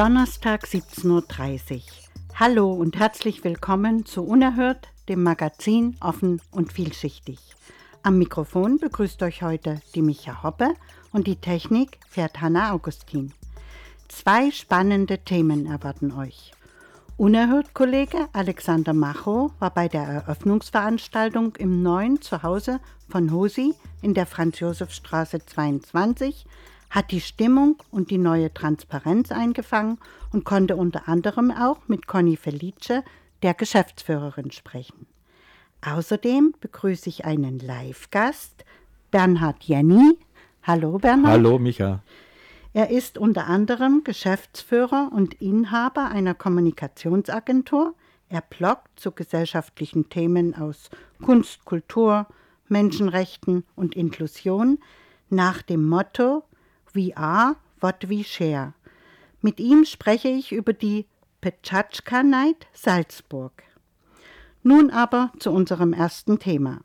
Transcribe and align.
Donnerstag 0.00 0.64
17.30 0.64 1.74
Uhr. 1.74 1.82
Hallo 2.34 2.72
und 2.72 2.98
herzlich 2.98 3.44
willkommen 3.44 4.06
zu 4.06 4.24
Unerhört, 4.24 4.88
dem 5.10 5.22
Magazin 5.22 5.98
Offen 6.00 6.40
und 6.50 6.72
Vielschichtig. 6.72 7.38
Am 8.02 8.16
Mikrofon 8.16 8.78
begrüßt 8.78 9.22
euch 9.22 9.42
heute 9.42 9.82
die 9.94 10.00
Micha 10.00 10.42
Hoppe 10.42 10.72
und 11.12 11.26
die 11.26 11.36
Technik 11.36 11.98
fährt 12.08 12.40
Hanna 12.40 12.72
Augustin. 12.72 13.34
Zwei 14.08 14.50
spannende 14.50 15.18
Themen 15.18 15.66
erwarten 15.66 16.12
euch. 16.12 16.52
Unerhört-Kollege 17.18 18.30
Alexander 18.32 18.94
Macho 18.94 19.52
war 19.58 19.68
bei 19.68 19.88
der 19.88 20.04
Eröffnungsveranstaltung 20.04 21.56
im 21.56 21.82
neuen 21.82 22.22
Zuhause 22.22 22.80
von 23.10 23.30
Hosi 23.30 23.74
in 24.00 24.14
der 24.14 24.24
Franz-Josef-Straße 24.24 25.44
22, 25.44 26.46
hat 26.90 27.12
die 27.12 27.20
Stimmung 27.20 27.76
und 27.90 28.10
die 28.10 28.18
neue 28.18 28.52
Transparenz 28.52 29.30
eingefangen 29.32 29.98
und 30.32 30.44
konnte 30.44 30.76
unter 30.76 31.08
anderem 31.08 31.50
auch 31.50 31.78
mit 31.86 32.06
Conny 32.06 32.36
Felice, 32.36 33.04
der 33.42 33.54
Geschäftsführerin, 33.54 34.50
sprechen. 34.50 35.06
Außerdem 35.82 36.54
begrüße 36.60 37.08
ich 37.08 37.24
einen 37.24 37.58
Live-Gast, 37.58 38.64
Bernhard 39.10 39.64
Jenny. 39.64 40.18
Hallo 40.62 40.98
Bernhard. 40.98 41.32
Hallo 41.32 41.58
Micha. 41.58 42.02
Er 42.72 42.90
ist 42.90 43.18
unter 43.18 43.46
anderem 43.46 44.04
Geschäftsführer 44.04 45.10
und 45.12 45.34
Inhaber 45.40 46.10
einer 46.10 46.34
Kommunikationsagentur. 46.34 47.94
Er 48.28 48.42
bloggt 48.42 48.88
zu 49.00 49.10
gesellschaftlichen 49.10 50.08
Themen 50.08 50.54
aus 50.54 50.90
Kunst, 51.22 51.64
Kultur, 51.64 52.26
Menschenrechten 52.68 53.64
und 53.74 53.96
Inklusion 53.96 54.78
nach 55.30 55.62
dem 55.62 55.84
Motto 55.86 56.44
We 56.92 57.16
are 57.16 57.56
what 57.80 58.08
we 58.08 58.24
share. 58.24 58.74
Mit 59.40 59.60
ihm 59.60 59.84
spreche 59.84 60.28
ich 60.28 60.52
über 60.52 60.72
die 60.72 61.06
Petschatschka 61.40 62.22
Night 62.22 62.66
Salzburg. 62.72 63.62
Nun 64.62 64.90
aber 64.90 65.32
zu 65.38 65.50
unserem 65.50 65.92
ersten 65.92 66.38
Thema. 66.38 66.80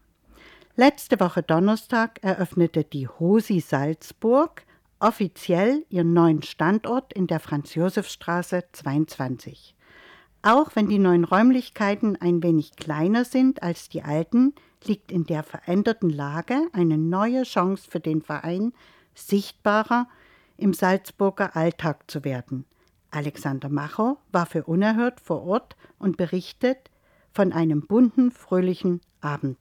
Letzte 0.75 1.19
Woche 1.19 1.43
Donnerstag 1.43 2.19
eröffnete 2.21 2.83
die 2.83 3.07
Hosi 3.07 3.59
Salzburg 3.59 4.63
offiziell 4.99 5.85
ihren 5.89 6.13
neuen 6.13 6.41
Standort 6.41 7.13
in 7.13 7.27
der 7.27 7.39
Franz-Josef-Straße 7.39 8.63
22. 8.71 9.75
Auch 10.41 10.75
wenn 10.75 10.87
die 10.87 10.99
neuen 10.99 11.23
Räumlichkeiten 11.23 12.15
ein 12.21 12.43
wenig 12.43 12.75
kleiner 12.75 13.25
sind 13.25 13.63
als 13.63 13.89
die 13.89 14.03
alten, 14.03 14.53
liegt 14.83 15.11
in 15.11 15.25
der 15.25 15.43
veränderten 15.43 16.09
Lage 16.09 16.67
eine 16.71 16.97
neue 16.97 17.43
Chance 17.43 17.89
für 17.89 17.99
den 17.99 18.21
Verein, 18.21 18.71
sichtbarer 19.15 20.07
im 20.57 20.73
Salzburger 20.73 21.55
Alltag 21.55 22.09
zu 22.09 22.23
werden. 22.23 22.65
Alexander 23.11 23.69
Macho 23.69 24.17
war 24.31 24.45
für 24.45 24.63
Unerhört 24.65 25.19
vor 25.19 25.43
Ort 25.43 25.75
und 25.97 26.17
berichtet 26.17 26.91
von 27.31 27.51
einem 27.51 27.81
bunten, 27.81 28.31
fröhlichen 28.31 29.01
Abend. 29.21 29.57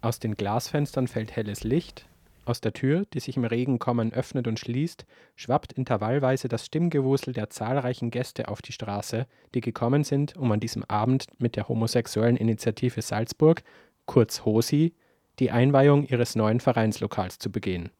Aus 0.00 0.18
den 0.18 0.36
Glasfenstern 0.36 1.06
fällt 1.06 1.36
helles 1.36 1.62
Licht, 1.62 2.06
aus 2.44 2.60
der 2.60 2.72
Tür, 2.72 3.04
die 3.12 3.20
sich 3.20 3.36
im 3.36 3.44
Regenkommen 3.44 4.12
öffnet 4.12 4.48
und 4.48 4.58
schließt, 4.58 5.06
schwappt 5.36 5.72
intervallweise 5.72 6.48
das 6.48 6.66
Stimmgewusel 6.66 7.32
der 7.32 7.50
zahlreichen 7.50 8.10
Gäste 8.10 8.48
auf 8.48 8.62
die 8.62 8.72
Straße, 8.72 9.26
die 9.54 9.60
gekommen 9.60 10.02
sind, 10.02 10.36
um 10.36 10.50
an 10.50 10.58
diesem 10.58 10.82
Abend 10.84 11.26
mit 11.38 11.54
der 11.54 11.68
homosexuellen 11.68 12.36
Initiative 12.36 13.00
Salzburg, 13.00 13.62
kurz 14.06 14.44
HOSI, 14.44 14.92
die 15.38 15.52
Einweihung 15.52 16.04
ihres 16.04 16.34
neuen 16.34 16.58
Vereinslokals 16.58 17.38
zu 17.38 17.50
begehen. 17.50 17.90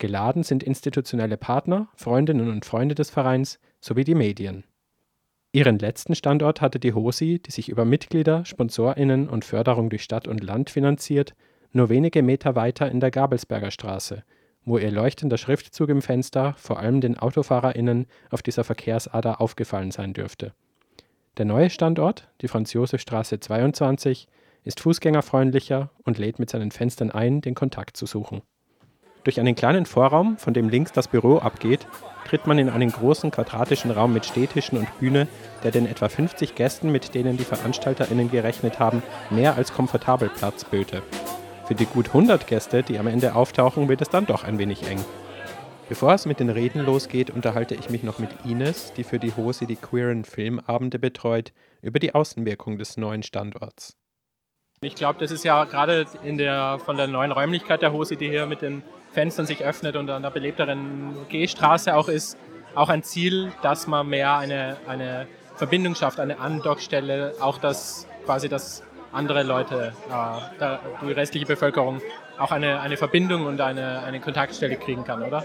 Geladen 0.00 0.42
sind 0.42 0.64
institutionelle 0.64 1.36
Partner, 1.36 1.88
Freundinnen 1.94 2.50
und 2.50 2.64
Freunde 2.64 2.96
des 2.96 3.10
Vereins 3.10 3.60
sowie 3.80 4.02
die 4.02 4.16
Medien. 4.16 4.64
Ihren 5.52 5.78
letzten 5.78 6.14
Standort 6.14 6.60
hatte 6.60 6.80
die 6.80 6.94
HOSI, 6.94 7.38
die 7.38 7.50
sich 7.50 7.68
über 7.68 7.84
Mitglieder, 7.84 8.44
SponsorInnen 8.44 9.28
und 9.28 9.44
Förderung 9.44 9.90
durch 9.90 10.02
Stadt 10.02 10.26
und 10.26 10.42
Land 10.42 10.70
finanziert, 10.70 11.34
nur 11.72 11.88
wenige 11.88 12.22
Meter 12.22 12.56
weiter 12.56 12.90
in 12.90 13.00
der 13.00 13.10
Gabelsberger 13.10 13.70
Straße, 13.70 14.24
wo 14.64 14.78
ihr 14.78 14.90
leuchtender 14.90 15.38
Schriftzug 15.38 15.90
im 15.90 16.02
Fenster 16.02 16.54
vor 16.56 16.78
allem 16.78 17.00
den 17.00 17.18
AutofahrerInnen 17.18 18.06
auf 18.30 18.42
dieser 18.42 18.64
Verkehrsader 18.64 19.40
aufgefallen 19.40 19.90
sein 19.90 20.14
dürfte. 20.14 20.54
Der 21.36 21.44
neue 21.44 21.70
Standort, 21.70 22.28
die 22.40 22.48
Franz-Josef-Straße 22.48 23.38
22, 23.38 24.28
ist 24.64 24.80
fußgängerfreundlicher 24.80 25.90
und 26.04 26.18
lädt 26.18 26.38
mit 26.38 26.48
seinen 26.48 26.70
Fenstern 26.70 27.10
ein, 27.10 27.40
den 27.40 27.54
Kontakt 27.54 27.96
zu 27.96 28.06
suchen. 28.06 28.42
Durch 29.24 29.38
einen 29.38 29.54
kleinen 29.54 29.84
Vorraum, 29.84 30.38
von 30.38 30.54
dem 30.54 30.70
links 30.70 30.92
das 30.92 31.08
Büro 31.08 31.38
abgeht, 31.38 31.86
tritt 32.26 32.46
man 32.46 32.58
in 32.58 32.70
einen 32.70 32.90
großen 32.90 33.30
quadratischen 33.30 33.90
Raum 33.90 34.14
mit 34.14 34.24
Stehtischen 34.24 34.78
und 34.78 34.98
Bühne, 34.98 35.28
der 35.62 35.72
den 35.72 35.86
etwa 35.86 36.08
50 36.08 36.54
Gästen, 36.54 36.90
mit 36.90 37.14
denen 37.14 37.36
die 37.36 37.44
VeranstalterInnen 37.44 38.30
gerechnet 38.30 38.78
haben, 38.78 39.02
mehr 39.28 39.56
als 39.56 39.74
komfortabel 39.74 40.30
Platz 40.30 40.64
böte. 40.64 41.02
Für 41.66 41.74
die 41.74 41.86
gut 41.86 42.08
100 42.08 42.46
Gäste, 42.46 42.82
die 42.82 42.98
am 42.98 43.08
Ende 43.08 43.34
auftauchen, 43.34 43.88
wird 43.88 44.00
es 44.00 44.08
dann 44.08 44.26
doch 44.26 44.42
ein 44.42 44.58
wenig 44.58 44.88
eng. 44.88 45.04
Bevor 45.90 46.14
es 46.14 46.24
mit 46.24 46.40
den 46.40 46.48
Reden 46.48 46.86
losgeht, 46.86 47.30
unterhalte 47.30 47.74
ich 47.74 47.90
mich 47.90 48.04
noch 48.04 48.20
mit 48.20 48.30
Ines, 48.44 48.92
die 48.94 49.04
für 49.04 49.18
die 49.18 49.34
Hose 49.36 49.66
die 49.66 49.76
queeren 49.76 50.24
Filmabende 50.24 50.98
betreut, 50.98 51.52
über 51.82 51.98
die 51.98 52.14
Außenwirkung 52.14 52.78
des 52.78 52.96
neuen 52.96 53.22
Standorts. 53.22 53.96
Ich 54.82 54.94
glaube, 54.94 55.18
das 55.18 55.30
ist 55.30 55.44
ja 55.44 55.64
gerade 55.64 56.06
in 56.22 56.38
der, 56.38 56.78
von 56.78 56.96
der 56.96 57.06
neuen 57.06 57.32
Räumlichkeit 57.32 57.82
der 57.82 57.92
Hose, 57.92 58.16
die 58.16 58.30
hier 58.30 58.46
mit 58.46 58.62
den 58.62 58.82
Fenstern 59.12 59.46
sich 59.46 59.64
öffnet 59.64 59.96
und 59.96 60.08
an 60.10 60.22
der 60.22 60.30
belebteren 60.30 61.16
Gehstraße 61.28 61.94
auch 61.96 62.08
ist, 62.08 62.38
auch 62.74 62.88
ein 62.88 63.02
Ziel, 63.02 63.52
dass 63.62 63.86
man 63.86 64.08
mehr 64.08 64.36
eine, 64.36 64.76
eine 64.86 65.26
Verbindung 65.56 65.94
schafft, 65.94 66.20
eine 66.20 66.38
Andockstelle, 66.38 67.34
auch 67.40 67.58
dass 67.58 68.06
quasi 68.24 68.48
das 68.48 68.82
andere 69.12 69.42
Leute, 69.42 69.92
äh, 70.60 70.76
die 71.02 71.12
restliche 71.12 71.46
Bevölkerung, 71.46 72.00
auch 72.38 72.52
eine, 72.52 72.80
eine 72.80 72.96
Verbindung 72.96 73.46
und 73.46 73.60
eine, 73.60 74.02
eine 74.02 74.20
Kontaktstelle 74.20 74.76
kriegen 74.76 75.04
kann, 75.04 75.22
oder? 75.22 75.44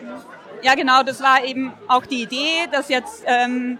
Ja, 0.61 0.75
genau, 0.75 1.03
das 1.03 1.21
war 1.21 1.43
eben 1.43 1.73
auch 1.87 2.05
die 2.05 2.21
Idee, 2.21 2.67
dass 2.71 2.89
jetzt 2.89 3.23
ähm, 3.25 3.77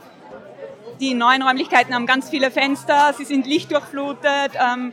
die 1.00 1.14
neuen 1.14 1.42
Räumlichkeiten 1.42 1.94
haben 1.94 2.06
ganz 2.06 2.30
viele 2.30 2.52
Fenster, 2.52 3.14
sie 3.18 3.26
sind 3.26 3.46
lichtdurchflutet. 3.46 4.52
Ähm, 4.56 4.92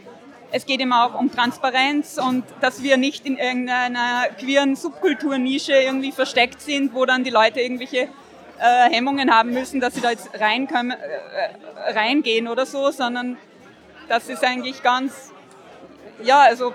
es 0.53 0.67
geht 0.67 0.81
immer 0.81 1.07
auch 1.07 1.19
um 1.19 1.33
Transparenz 1.33 2.19
und 2.19 2.45
dass 2.61 2.83
wir 2.83 2.99
nicht 2.99 3.25
in 3.25 3.39
irgendeiner 3.39 4.27
queeren 4.39 4.77
Subkulturnische 4.77 5.73
irgendwie 5.73 6.13
versteckt 6.13 6.61
sind, 6.61 6.95
wo 6.95 7.07
dann 7.07 7.25
die 7.25 7.31
Leute 7.31 7.61
irgendwelche 7.61 8.09
äh, 8.59 8.91
Hemmungen 8.91 9.35
haben 9.35 9.53
müssen, 9.53 9.81
dass 9.81 9.95
sie 9.95 10.03
da 10.03 10.11
jetzt 10.11 10.39
rein 10.39 10.69
können, 10.69 10.91
äh, 10.91 11.93
reingehen 11.93 12.49
oder 12.49 12.67
so, 12.67 12.91
sondern 12.91 13.39
das 14.09 14.29
ist 14.29 14.45
eigentlich 14.45 14.83
ganz, 14.83 15.33
ja, 16.23 16.41
also 16.41 16.75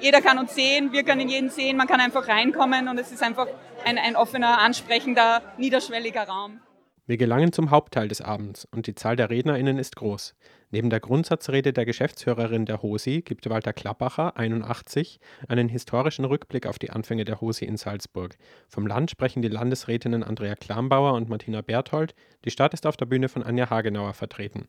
jeder 0.00 0.20
kann 0.20 0.38
uns 0.38 0.54
sehen, 0.54 0.92
wir 0.92 1.02
können 1.02 1.28
jeden 1.28 1.50
sehen, 1.50 1.76
man 1.76 1.88
kann 1.88 2.00
einfach 2.00 2.28
reinkommen 2.28 2.88
und 2.88 2.98
es 2.98 3.10
ist 3.10 3.24
einfach 3.24 3.48
ein, 3.84 3.98
ein 3.98 4.14
offener, 4.14 4.58
ansprechender, 4.58 5.42
niederschwelliger 5.58 6.28
Raum. 6.28 6.60
Wir 7.06 7.16
gelangen 7.16 7.52
zum 7.52 7.70
Hauptteil 7.70 8.06
des 8.06 8.20
Abends 8.20 8.68
und 8.70 8.86
die 8.86 8.94
Zahl 8.94 9.16
der 9.16 9.30
RednerInnen 9.30 9.78
ist 9.78 9.96
groß. 9.96 10.34
Neben 10.74 10.90
der 10.90 10.98
Grundsatzrede 10.98 11.72
der 11.72 11.84
Geschäftsführerin 11.84 12.66
der 12.66 12.82
HOSI 12.82 13.22
gibt 13.22 13.48
Walter 13.48 13.72
Klappacher, 13.72 14.36
81, 14.36 15.20
einen 15.46 15.68
historischen 15.68 16.24
Rückblick 16.24 16.66
auf 16.66 16.80
die 16.80 16.90
Anfänge 16.90 17.24
der 17.24 17.40
HOSI 17.40 17.64
in 17.64 17.76
Salzburg. 17.76 18.34
Vom 18.68 18.88
Land 18.88 19.08
sprechen 19.12 19.40
die 19.40 19.46
Landesrätinnen 19.46 20.24
Andrea 20.24 20.56
Klambauer 20.56 21.12
und 21.12 21.28
Martina 21.28 21.60
Berthold. 21.60 22.16
Die 22.44 22.50
Stadt 22.50 22.74
ist 22.74 22.88
auf 22.88 22.96
der 22.96 23.06
Bühne 23.06 23.28
von 23.28 23.44
Anja 23.44 23.70
Hagenauer 23.70 24.14
vertreten. 24.14 24.66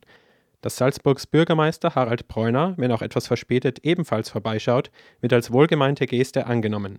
Dass 0.60 0.76
Salzburgs 0.76 1.26
Bürgermeister 1.26 1.96
Harald 1.96 2.28
Bräuner, 2.28 2.74
wenn 2.76 2.92
auch 2.92 3.02
etwas 3.02 3.26
verspätet, 3.26 3.80
ebenfalls 3.82 4.30
vorbeischaut, 4.30 4.92
wird 5.20 5.32
als 5.32 5.50
wohlgemeinte 5.50 6.06
Geste 6.06 6.46
angenommen. 6.46 6.98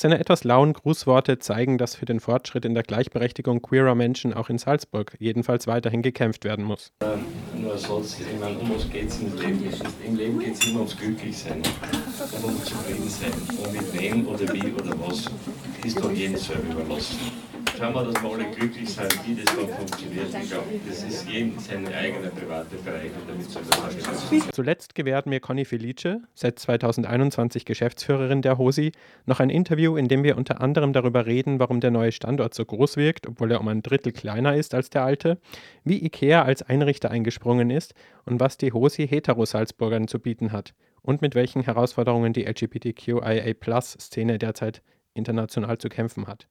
Seine 0.00 0.20
etwas 0.20 0.44
lauen 0.44 0.74
Grußworte 0.74 1.40
zeigen, 1.40 1.76
dass 1.76 1.96
für 1.96 2.04
den 2.04 2.20
Fortschritt 2.20 2.64
in 2.64 2.72
der 2.72 2.84
Gleichberechtigung 2.84 3.60
queerer 3.60 3.96
Menschen 3.96 4.32
auch 4.32 4.48
in 4.48 4.56
Salzburg 4.56 5.16
jedenfalls 5.18 5.66
weiterhin 5.66 6.02
gekämpft 6.02 6.44
werden 6.44 6.64
muss. 6.64 6.92
Ähm, 7.00 7.24
nur 7.60 7.76
Satz, 7.76 8.20
ich 8.20 8.38
meine, 8.38 8.56
um 8.58 8.72
was 8.72 8.88
geht 8.88 9.08
es 9.08 9.18
im 9.18 9.36
Leben? 9.36 9.64
Im 10.06 10.14
Leben 10.14 10.38
geht 10.38 10.54
es 10.54 10.68
immer 10.68 10.82
ums 10.82 10.96
Glücklichsein 10.96 11.56
und 11.56 12.44
um 12.44 12.62
Zufriedensein. 12.62 13.32
Und 13.60 13.72
mit 13.72 14.00
wem 14.00 14.28
oder 14.28 14.54
wie 14.54 14.72
oder 14.72 14.94
was 15.00 15.24
ist 15.84 15.98
doch 15.98 16.12
jedem 16.12 16.36
selber 16.36 16.74
überlassen. 16.74 17.18
Schauen 17.78 17.94
wir, 17.94 18.04
dass 18.06 18.22
wir 18.22 18.30
alle 18.32 18.44
glücklich 18.50 18.90
sind, 18.90 19.26
wie 19.26 19.36
das 19.36 19.44
dann 19.54 19.68
funktioniert. 19.68 20.26
Ich 20.42 20.50
glaube, 20.50 20.66
das 20.88 21.04
ist 21.04 21.28
jedem 21.28 21.56
seine 21.60 21.94
eigene 21.94 22.30
private 22.30 22.74
Bereich 22.76 23.12
und 23.12 23.28
damit 23.28 23.46
das 23.54 24.50
Zuletzt 24.52 24.96
gewährt 24.96 25.26
mir 25.26 25.38
Conny 25.38 25.64
Felice, 25.64 26.22
seit 26.34 26.58
2021 26.58 27.64
Geschäftsführerin 27.64 28.42
der 28.42 28.58
HOSI, 28.58 28.90
noch 29.26 29.38
ein 29.38 29.48
Interview, 29.48 29.87
in 29.96 30.08
dem 30.08 30.22
wir 30.24 30.36
unter 30.36 30.60
anderem 30.60 30.92
darüber 30.92 31.26
reden, 31.26 31.58
warum 31.58 31.80
der 31.80 31.90
neue 31.90 32.12
Standort 32.12 32.54
so 32.54 32.64
groß 32.64 32.96
wirkt, 32.96 33.26
obwohl 33.26 33.50
er 33.52 33.60
um 33.60 33.68
ein 33.68 33.82
Drittel 33.82 34.12
kleiner 34.12 34.56
ist 34.56 34.74
als 34.74 34.90
der 34.90 35.04
alte, 35.04 35.38
wie 35.84 36.04
IKEA 36.04 36.42
als 36.42 36.62
Einrichter 36.62 37.10
eingesprungen 37.10 37.70
ist 37.70 37.94
und 38.24 38.40
was 38.40 38.56
die 38.56 38.72
HOSI 38.72 39.08
Hetero-Salzburgern 39.08 40.08
zu 40.08 40.18
bieten 40.18 40.52
hat 40.52 40.74
und 41.02 41.22
mit 41.22 41.34
welchen 41.34 41.62
Herausforderungen 41.62 42.32
die 42.32 42.44
LGBTQIA-Szene 42.44 44.38
derzeit 44.38 44.82
international 45.14 45.78
zu 45.78 45.88
kämpfen 45.88 46.26
hat. 46.26 46.48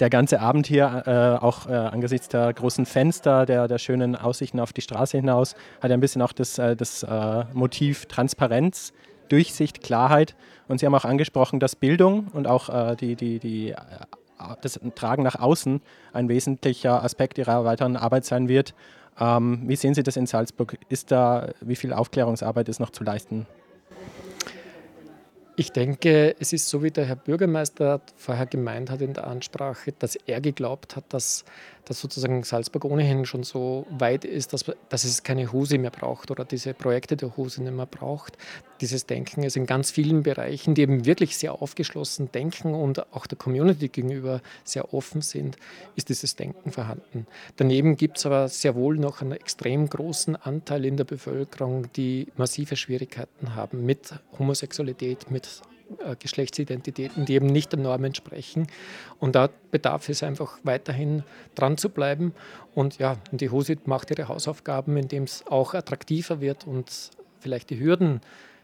Der 0.00 0.08
ganze 0.08 0.40
Abend 0.40 0.66
hier, 0.66 1.02
äh, 1.06 1.44
auch 1.44 1.66
äh, 1.66 1.72
angesichts 1.74 2.28
der 2.28 2.54
großen 2.54 2.86
Fenster, 2.86 3.44
der, 3.44 3.68
der 3.68 3.76
schönen 3.76 4.16
Aussichten 4.16 4.58
auf 4.58 4.72
die 4.72 4.80
Straße 4.80 5.18
hinaus, 5.18 5.54
hat 5.82 5.90
ein 5.90 6.00
bisschen 6.00 6.22
auch 6.22 6.32
das, 6.32 6.58
äh, 6.58 6.74
das 6.74 7.02
äh, 7.02 7.44
Motiv 7.52 8.06
Transparenz, 8.06 8.94
Durchsicht, 9.30 9.82
Klarheit. 9.82 10.34
Und 10.68 10.80
Sie 10.80 10.86
haben 10.86 10.94
auch 10.94 11.04
angesprochen, 11.04 11.60
dass 11.60 11.76
Bildung 11.76 12.28
und 12.32 12.46
auch 12.46 12.68
äh, 12.68 12.96
die, 12.96 13.16
die, 13.16 13.38
die, 13.38 13.70
äh, 13.70 13.76
das 14.62 14.80
Tragen 14.94 15.22
nach 15.22 15.36
außen 15.36 15.80
ein 16.12 16.28
wesentlicher 16.28 17.02
Aspekt 17.02 17.38
Ihrer 17.38 17.64
weiteren 17.64 17.96
Arbeit 17.96 18.24
sein 18.24 18.48
wird. 18.48 18.74
Ähm, 19.18 19.62
wie 19.66 19.76
sehen 19.76 19.94
Sie 19.94 20.02
das 20.02 20.16
in 20.16 20.26
Salzburg? 20.26 20.78
Ist 20.88 21.10
da, 21.10 21.50
wie 21.60 21.76
viel 21.76 21.92
Aufklärungsarbeit 21.92 22.68
ist 22.68 22.80
noch 22.80 22.90
zu 22.90 23.04
leisten? 23.04 23.46
Ich 25.56 25.72
denke, 25.72 26.36
es 26.40 26.54
ist 26.54 26.70
so, 26.70 26.82
wie 26.82 26.90
der 26.90 27.04
Herr 27.04 27.16
Bürgermeister 27.16 28.00
vorher 28.16 28.46
gemeint 28.46 28.88
hat 28.88 29.02
in 29.02 29.12
der 29.12 29.26
Ansprache, 29.26 29.92
dass 29.98 30.16
er 30.16 30.40
geglaubt 30.40 30.96
hat, 30.96 31.04
dass, 31.10 31.44
dass 31.90 32.00
sozusagen 32.00 32.44
Salzburg 32.44 32.84
ohnehin 32.84 33.26
schon 33.26 33.42
so 33.42 33.84
weit 33.90 34.24
ist, 34.24 34.52
dass, 34.52 34.64
dass 34.88 35.02
es 35.02 35.24
keine 35.24 35.50
Hose 35.50 35.76
mehr 35.76 35.90
braucht 35.90 36.30
oder 36.30 36.44
diese 36.44 36.72
Projekte 36.72 37.16
der 37.16 37.36
Hose 37.36 37.64
nicht 37.64 37.74
mehr 37.74 37.86
braucht. 37.86 38.38
Dieses 38.80 39.06
Denken 39.06 39.42
ist 39.42 39.56
in 39.56 39.66
ganz 39.66 39.90
vielen 39.90 40.22
Bereichen, 40.22 40.76
die 40.76 40.82
eben 40.82 41.04
wirklich 41.04 41.36
sehr 41.36 41.60
aufgeschlossen 41.60 42.30
denken 42.30 42.74
und 42.74 43.12
auch 43.12 43.26
der 43.26 43.36
Community 43.36 43.88
gegenüber 43.88 44.40
sehr 44.62 44.94
offen 44.94 45.20
sind, 45.20 45.56
ist 45.96 46.10
dieses 46.10 46.36
Denken 46.36 46.70
vorhanden. 46.70 47.26
Daneben 47.56 47.96
gibt 47.96 48.18
es 48.18 48.26
aber 48.26 48.46
sehr 48.46 48.76
wohl 48.76 48.96
noch 48.96 49.20
einen 49.20 49.32
extrem 49.32 49.90
großen 49.90 50.36
Anteil 50.36 50.84
in 50.84 50.96
der 50.96 51.02
Bevölkerung, 51.02 51.92
die 51.94 52.28
massive 52.36 52.76
Schwierigkeiten 52.76 53.56
haben 53.56 53.84
mit 53.84 54.14
Homosexualität, 54.38 55.28
mit 55.32 55.60
Geschlechtsidentitäten, 56.18 57.24
die 57.24 57.34
eben 57.34 57.46
nicht 57.46 57.72
der 57.72 57.80
Norm 57.80 58.04
entsprechen. 58.04 58.66
Und 59.18 59.34
da 59.34 59.48
bedarf 59.70 60.08
es 60.08 60.22
einfach 60.22 60.58
weiterhin 60.62 61.22
dran 61.54 61.76
zu 61.76 61.88
bleiben. 61.88 62.32
Und 62.74 62.98
ja, 62.98 63.16
die 63.32 63.50
Husit 63.50 63.86
macht 63.86 64.10
ihre 64.10 64.28
Hausaufgaben, 64.28 64.96
indem 64.96 65.24
es 65.24 65.44
auch 65.46 65.74
attraktiver 65.74 66.40
wird 66.40 66.66
und 66.66 67.10
vielleicht 67.40 67.70
die 67.70 67.80
Hürden 67.80 68.20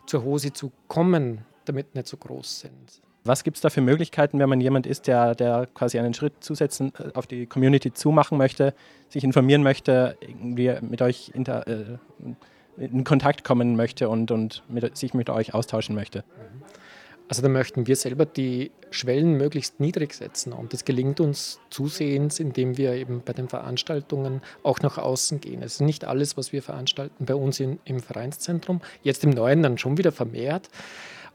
zur 0.07 0.23
Hose 0.23 0.53
zu 0.53 0.73
kommen, 0.89 1.45
damit 1.65 1.95
nicht 1.95 2.07
so 2.07 2.17
groß 2.17 2.61
sind. 2.61 3.03
Was 3.25 3.43
gibt 3.43 3.57
es 3.57 3.61
da 3.61 3.71
für 3.71 3.81
Möglichkeiten, 3.81 4.39
wenn 4.39 4.49
man 4.49 4.61
jemand 4.61 4.87
ist, 4.87 5.09
der, 5.09 5.35
der 5.35 5.67
quasi 5.75 5.99
einen 5.99 6.15
Schritt 6.15 6.35
zusätzlich 6.41 6.93
äh, 6.99 7.11
auf 7.15 7.27
die 7.27 7.47
Community 7.47 7.93
zumachen 7.93 8.39
möchte, 8.39 8.73
sich 9.09 9.25
informieren 9.25 9.63
möchte, 9.63 10.17
irgendwie 10.21 10.73
mit 10.81 11.03
euch 11.03 11.33
inter, 11.35 11.67
äh, 11.67 11.99
in 12.79 13.03
Kontakt 13.03 13.43
kommen 13.43 13.75
möchte 13.75 14.09
und, 14.09 14.31
und 14.31 14.63
mit, 14.69 14.97
sich 14.97 15.13
mit 15.13 15.29
euch 15.29 15.55
austauschen 15.55 15.97
möchte? 15.97 16.21
Mhm. 16.21 16.86
Also 17.29 17.43
da 17.43 17.49
möchten 17.49 17.87
wir 17.87 17.97
selber 17.97 18.25
die 18.25 18.71
Schwellen 18.91 19.37
möglichst 19.37 19.81
niedrig 19.81 20.15
setzen 20.15 20.53
und 20.53 20.73
das 20.73 20.85
gelingt 20.85 21.19
uns 21.19 21.59
zusehends, 21.71 22.39
indem 22.39 22.77
wir 22.77 22.93
eben 22.93 23.23
bei 23.25 23.33
den 23.33 23.49
Veranstaltungen 23.49 24.43
auch 24.63 24.81
nach 24.81 24.97
außen 24.97 25.41
gehen. 25.41 25.63
Es 25.63 25.75
ist 25.75 25.81
nicht 25.81 26.05
alles, 26.05 26.37
was 26.37 26.53
wir 26.53 26.63
veranstalten 26.63 27.27
bei 27.27 27.35
uns 27.35 27.59
in, 27.59 27.81
im 27.85 28.01
Vereinszentrum, 28.01 28.81
jetzt 29.03 29.25
im 29.25 29.31
neuen 29.31 29.63
dann 29.63 29.77
schon 29.77 29.99
wieder 29.99 30.13
vermehrt, 30.13 30.69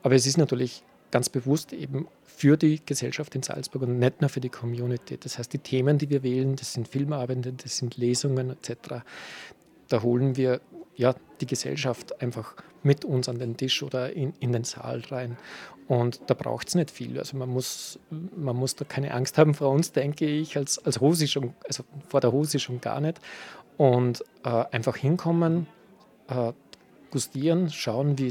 aber 0.02 0.16
es 0.16 0.26
ist 0.26 0.38
natürlich 0.38 0.84
ganz 1.12 1.28
bewusst 1.28 1.74
eben 1.74 2.08
für 2.24 2.58
die 2.58 2.82
Gesellschaft 2.86 3.36
in 3.36 3.44
Salzburg 3.44 3.84
und 3.84 4.00
nicht 4.00 4.22
nur 4.22 4.30
für 4.30 4.40
die 4.40 4.50
Community. 4.50 5.18
Das 5.18 5.38
heißt, 5.38 5.52
die 5.54 5.60
Themen, 5.60 5.98
die 5.98 6.10
wir 6.10 6.24
wählen, 6.24 6.56
das 6.56 6.74
sind 6.74 6.88
Filmabende, 6.88 7.54
das 7.54 7.78
sind 7.78 7.98
Lesungen 7.98 8.50
etc. 8.50 9.04
Da 9.90 10.02
holen 10.02 10.38
wir 10.38 10.62
ja, 11.02 11.16
die 11.42 11.48
Gesellschaft 11.48 12.22
einfach 12.22 12.54
mit 12.84 13.06
uns 13.06 13.28
an 13.28 13.40
den 13.40 13.58
Tisch 13.58 13.82
oder 13.82 14.14
in, 14.14 14.34
in 14.40 14.52
den 14.52 14.64
Saal 14.64 15.02
rein. 15.10 15.36
Und 15.88 16.22
da 16.28 16.36
braucht 16.36 16.68
es 16.68 16.76
nicht 16.76 16.92
viel. 16.92 17.18
Also 17.18 17.38
man 17.38 17.50
muss, 17.50 18.00
man 18.10 18.56
muss 18.56 18.76
da 18.76 18.86
keine 18.86 19.12
Angst 19.12 19.40
haben 19.40 19.56
vor 19.56 19.70
uns, 19.70 19.92
denke 19.92 20.28
ich, 20.28 20.56
als, 20.58 20.78
als 20.86 21.02
Hose 21.02 21.28
schon, 21.28 21.56
also 21.68 21.84
vor 22.08 22.22
der 22.22 22.32
Hose 22.32 22.60
schon 22.60 22.82
gar 22.82 23.02
nicht. 23.02 23.20
Und 23.78 24.24
äh, 24.44 24.64
einfach 24.72 24.96
hinkommen, 24.96 25.66
äh, 26.28 26.54
gustieren, 27.10 27.72
schauen, 27.72 28.20
wie 28.20 28.28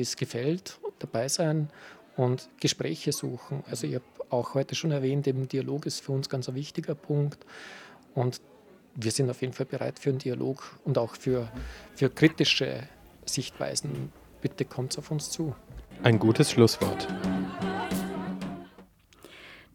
es 0.00 0.16
gefällt, 0.16 0.80
dabei 0.98 1.28
sein 1.28 1.70
und 2.16 2.48
Gespräche 2.60 3.12
suchen. 3.12 3.62
Also 3.70 3.86
ich 3.86 3.94
habe 3.94 4.04
auch 4.30 4.54
heute 4.54 4.74
schon 4.74 4.90
erwähnt, 4.90 5.28
eben 5.28 5.46
Dialog 5.46 5.86
ist 5.86 6.00
für 6.00 6.12
uns 6.12 6.28
ganz 6.28 6.48
ein 6.48 6.56
wichtiger 6.56 6.96
Punkt. 6.96 7.46
Und 8.14 8.40
wir 9.00 9.12
sind 9.12 9.30
auf 9.30 9.40
jeden 9.42 9.52
Fall 9.52 9.66
bereit 9.66 9.98
für 9.98 10.10
einen 10.10 10.18
Dialog 10.18 10.76
und 10.84 10.98
auch 10.98 11.14
für, 11.14 11.48
für 11.94 12.10
kritische 12.10 12.82
Sichtweisen. 13.24 14.12
Bitte 14.40 14.64
kommt 14.64 14.98
auf 14.98 15.10
uns 15.12 15.30
zu. 15.30 15.54
Ein 16.02 16.18
gutes 16.18 16.50
Schlusswort. 16.50 17.06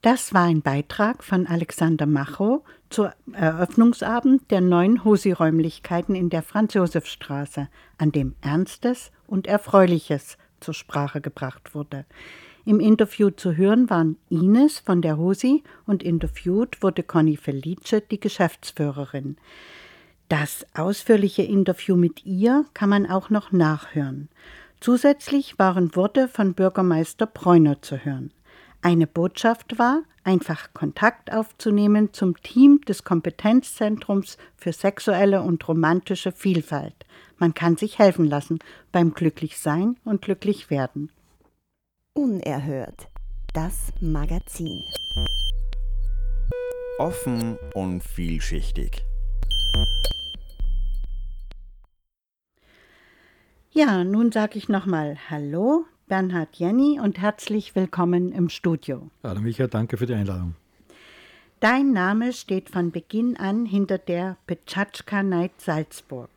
Das 0.01 0.33
war 0.33 0.43
ein 0.43 0.61
Beitrag 0.61 1.23
von 1.23 1.47
Alexander 1.47 2.05
Macho 2.05 2.65
zur 2.89 3.13
Eröffnungsabend 3.31 4.51
der 4.51 4.59
neuen 4.59 5.05
Hosi-Räumlichkeiten 5.05 6.15
in 6.15 6.29
der 6.29 6.43
Franz-Josef-Straße, 6.43 7.69
an 7.97 8.11
dem 8.11 8.35
Ernstes 8.41 9.11
und 9.25 9.47
Erfreuliches 9.47 10.37
zur 10.59 10.73
Sprache 10.73 11.21
gebracht 11.21 11.73
wurde. 11.73 12.05
Im 12.65 12.79
Interview 12.79 13.29
zu 13.29 13.57
hören 13.57 13.89
waren 13.89 14.17
Ines 14.29 14.79
von 14.79 15.01
der 15.01 15.17
Hosi 15.17 15.63
und 15.85 16.01
interviewt 16.01 16.81
wurde 16.81 17.03
Conny 17.03 17.35
Felice, 17.35 18.01
die 18.09 18.19
Geschäftsführerin. 18.19 19.35
Das 20.29 20.65
ausführliche 20.73 21.43
Interview 21.43 21.97
mit 21.97 22.25
ihr 22.25 22.65
kann 22.73 22.89
man 22.89 23.05
auch 23.05 23.29
noch 23.29 23.51
nachhören. 23.51 24.29
Zusätzlich 24.79 25.59
waren 25.59 25.95
Worte 25.95 26.27
von 26.29 26.53
Bürgermeister 26.53 27.25
Bräuner 27.25 27.81
zu 27.81 27.97
hören. 27.97 28.31
Eine 28.81 29.07
Botschaft 29.07 29.77
war, 29.77 30.03
einfach 30.23 30.73
Kontakt 30.73 31.31
aufzunehmen 31.33 32.13
zum 32.13 32.41
Team 32.41 32.81
des 32.81 33.03
Kompetenzzentrums 33.03 34.37
für 34.57 34.71
sexuelle 34.71 35.41
und 35.41 35.67
romantische 35.67 36.31
Vielfalt. 36.31 37.05
Man 37.37 37.53
kann 37.53 37.75
sich 37.75 37.99
helfen 37.99 38.25
lassen 38.25 38.59
beim 38.93 39.13
Glücklichsein 39.13 39.97
und 40.05 40.21
Glücklichwerden. 40.21 41.11
Unerhört. 42.15 43.09
Das 43.55 43.91
Magazin. 43.99 44.83
Offen 46.99 47.57
und 47.73 48.03
vielschichtig. 48.03 49.03
Ja, 53.71 54.03
nun 54.03 54.31
sage 54.31 54.59
ich 54.59 54.69
nochmal 54.69 55.17
Hallo, 55.31 55.85
Bernhard 56.07 56.55
Jenny 56.55 56.99
und 56.99 57.17
herzlich 57.19 57.75
willkommen 57.75 58.31
im 58.31 58.49
Studio. 58.49 59.09
Hallo 59.23 59.41
Micha, 59.41 59.65
danke 59.65 59.97
für 59.97 60.05
die 60.05 60.13
Einladung. 60.13 60.53
Dein 61.61 61.93
Name 61.93 62.31
steht 62.33 62.69
von 62.69 62.91
Beginn 62.91 63.37
an 63.37 63.65
hinter 63.65 63.97
der 63.97 64.37
Petschatschka 64.45 65.23
Night 65.23 65.59
Salzburg. 65.59 66.29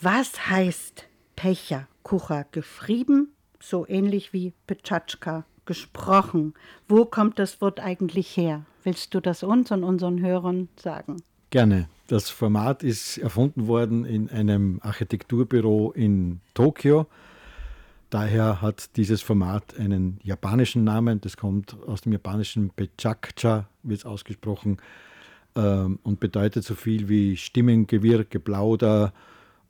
Was 0.00 0.48
heißt 0.48 1.06
Pecher 1.36 1.86
Kucher 2.02 2.46
geschrieben, 2.50 3.33
so 3.68 3.86
ähnlich 3.88 4.32
wie 4.32 4.52
Petschatschka 4.66 5.44
gesprochen? 5.64 6.54
Wo 6.88 7.04
kommt 7.04 7.38
das 7.38 7.60
Wort 7.60 7.80
eigentlich 7.80 8.36
her? 8.36 8.64
Willst 8.82 9.14
du 9.14 9.20
das 9.20 9.42
uns 9.42 9.70
und 9.70 9.84
unseren 9.84 10.20
Hörern 10.20 10.68
sagen? 10.76 11.22
Gerne. 11.50 11.88
Das 12.06 12.28
Format 12.28 12.82
ist 12.82 13.16
erfunden 13.16 13.66
worden 13.66 14.04
in 14.04 14.28
einem 14.28 14.78
Architekturbüro 14.82 15.92
in 15.92 16.40
Tokio. 16.52 17.06
Daher 18.10 18.60
hat 18.60 18.96
dieses 18.96 19.22
Format 19.22 19.78
einen 19.78 20.20
japanischen 20.22 20.84
Namen. 20.84 21.20
Das 21.22 21.36
kommt 21.36 21.74
aus 21.86 22.02
dem 22.02 22.12
japanischen 22.12 22.70
Pechakcha, 22.70 23.66
wird 23.82 24.00
es 24.00 24.04
ausgesprochen, 24.04 24.76
ähm, 25.56 25.98
und 26.02 26.20
bedeutet 26.20 26.64
so 26.64 26.74
viel 26.74 27.08
wie 27.08 27.36
Stimmengewirr, 27.36 28.24
Geplauder. 28.24 29.12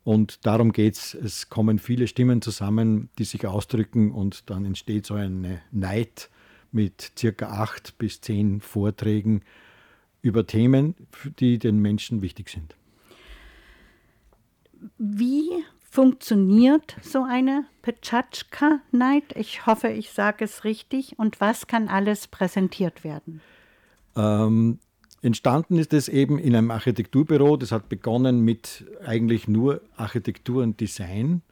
Und 0.04 0.46
darum 0.46 0.73
geht 0.73 0.94
es. 0.94 1.14
Es 1.14 1.49
kommen 1.49 1.78
viele 1.78 2.06
Stimmen 2.06 2.42
zusammen, 2.42 3.08
die 3.18 3.25
sich 3.25 3.46
ausdrücken 3.46 4.12
und 4.12 4.50
dann 4.50 4.64
entsteht 4.66 5.06
so 5.06 5.14
eine 5.14 5.62
Night 5.73 6.30
mit 6.73 7.12
circa 7.18 7.49
acht 7.49 7.96
bis 7.99 8.20
zehn 8.20 8.61
Vorträgen 8.61 9.42
über 10.20 10.46
Themen, 10.46 10.94
die 11.38 11.58
den 11.58 11.78
Menschen 11.78 12.20
wichtig 12.20 12.50
sind. 12.50 12.76
Wie 14.99 15.49
funktioniert 15.82 16.96
so 17.02 17.23
eine 17.23 17.64
Pechatschka 17.82 18.80
Night? 18.90 19.34
Ich 19.37 19.66
hoffe, 19.66 19.88
ich 19.88 20.11
sage 20.11 20.44
es 20.44 20.64
richtig. 20.64 21.18
Und 21.18 21.40
was 21.40 21.66
kann 21.66 21.88
alles 21.88 22.26
präsentiert 22.26 23.04
werden? 23.04 23.40
Ähm, 24.16 24.78
entstanden 25.25 25.78
ist 25.78 25.93
es 25.93 26.09
eben 26.09 26.38
in 26.38 26.54
einem 26.54 26.71
Architekturbüro. 26.71 27.57
Das 27.57 27.73
hat 27.73 27.88
begonnen 27.88 28.40
mit 28.40 28.85
eigentlich 29.04 29.49
nur 29.49 29.81
Architektur 29.97 30.62
und 30.62 30.81
Design. 30.81 31.43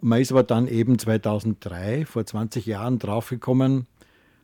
Man 0.00 0.20
ist 0.20 0.32
aber 0.32 0.42
dann 0.42 0.66
eben 0.66 0.98
2003, 0.98 2.06
vor 2.06 2.24
20 2.24 2.66
Jahren, 2.66 2.98
draufgekommen, 2.98 3.86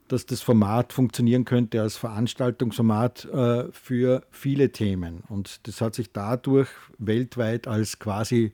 dass 0.06 0.26
das 0.26 0.40
Format 0.40 0.92
funktionieren 0.92 1.44
könnte 1.44 1.80
als 1.82 1.96
Veranstaltungsformat 1.96 3.24
äh, 3.24 3.64
für 3.72 4.22
viele 4.30 4.70
Themen. 4.70 5.22
Und 5.28 5.66
das 5.66 5.80
hat 5.80 5.94
sich 5.94 6.12
dadurch 6.12 6.68
weltweit 6.98 7.66
als 7.66 7.98
quasi 7.98 8.52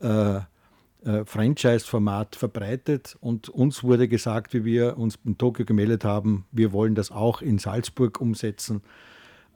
äh, 0.00 0.36
äh, 0.36 1.24
Franchise-Format 1.24 2.36
verbreitet. 2.36 3.16
Und 3.20 3.48
uns 3.48 3.82
wurde 3.82 4.08
gesagt, 4.08 4.54
wie 4.54 4.64
wir 4.64 4.98
uns 4.98 5.18
in 5.24 5.36
Tokio 5.36 5.64
gemeldet 5.64 6.04
haben, 6.04 6.46
wir 6.52 6.72
wollen 6.72 6.94
das 6.94 7.10
auch 7.10 7.42
in 7.42 7.58
Salzburg 7.58 8.20
umsetzen. 8.20 8.82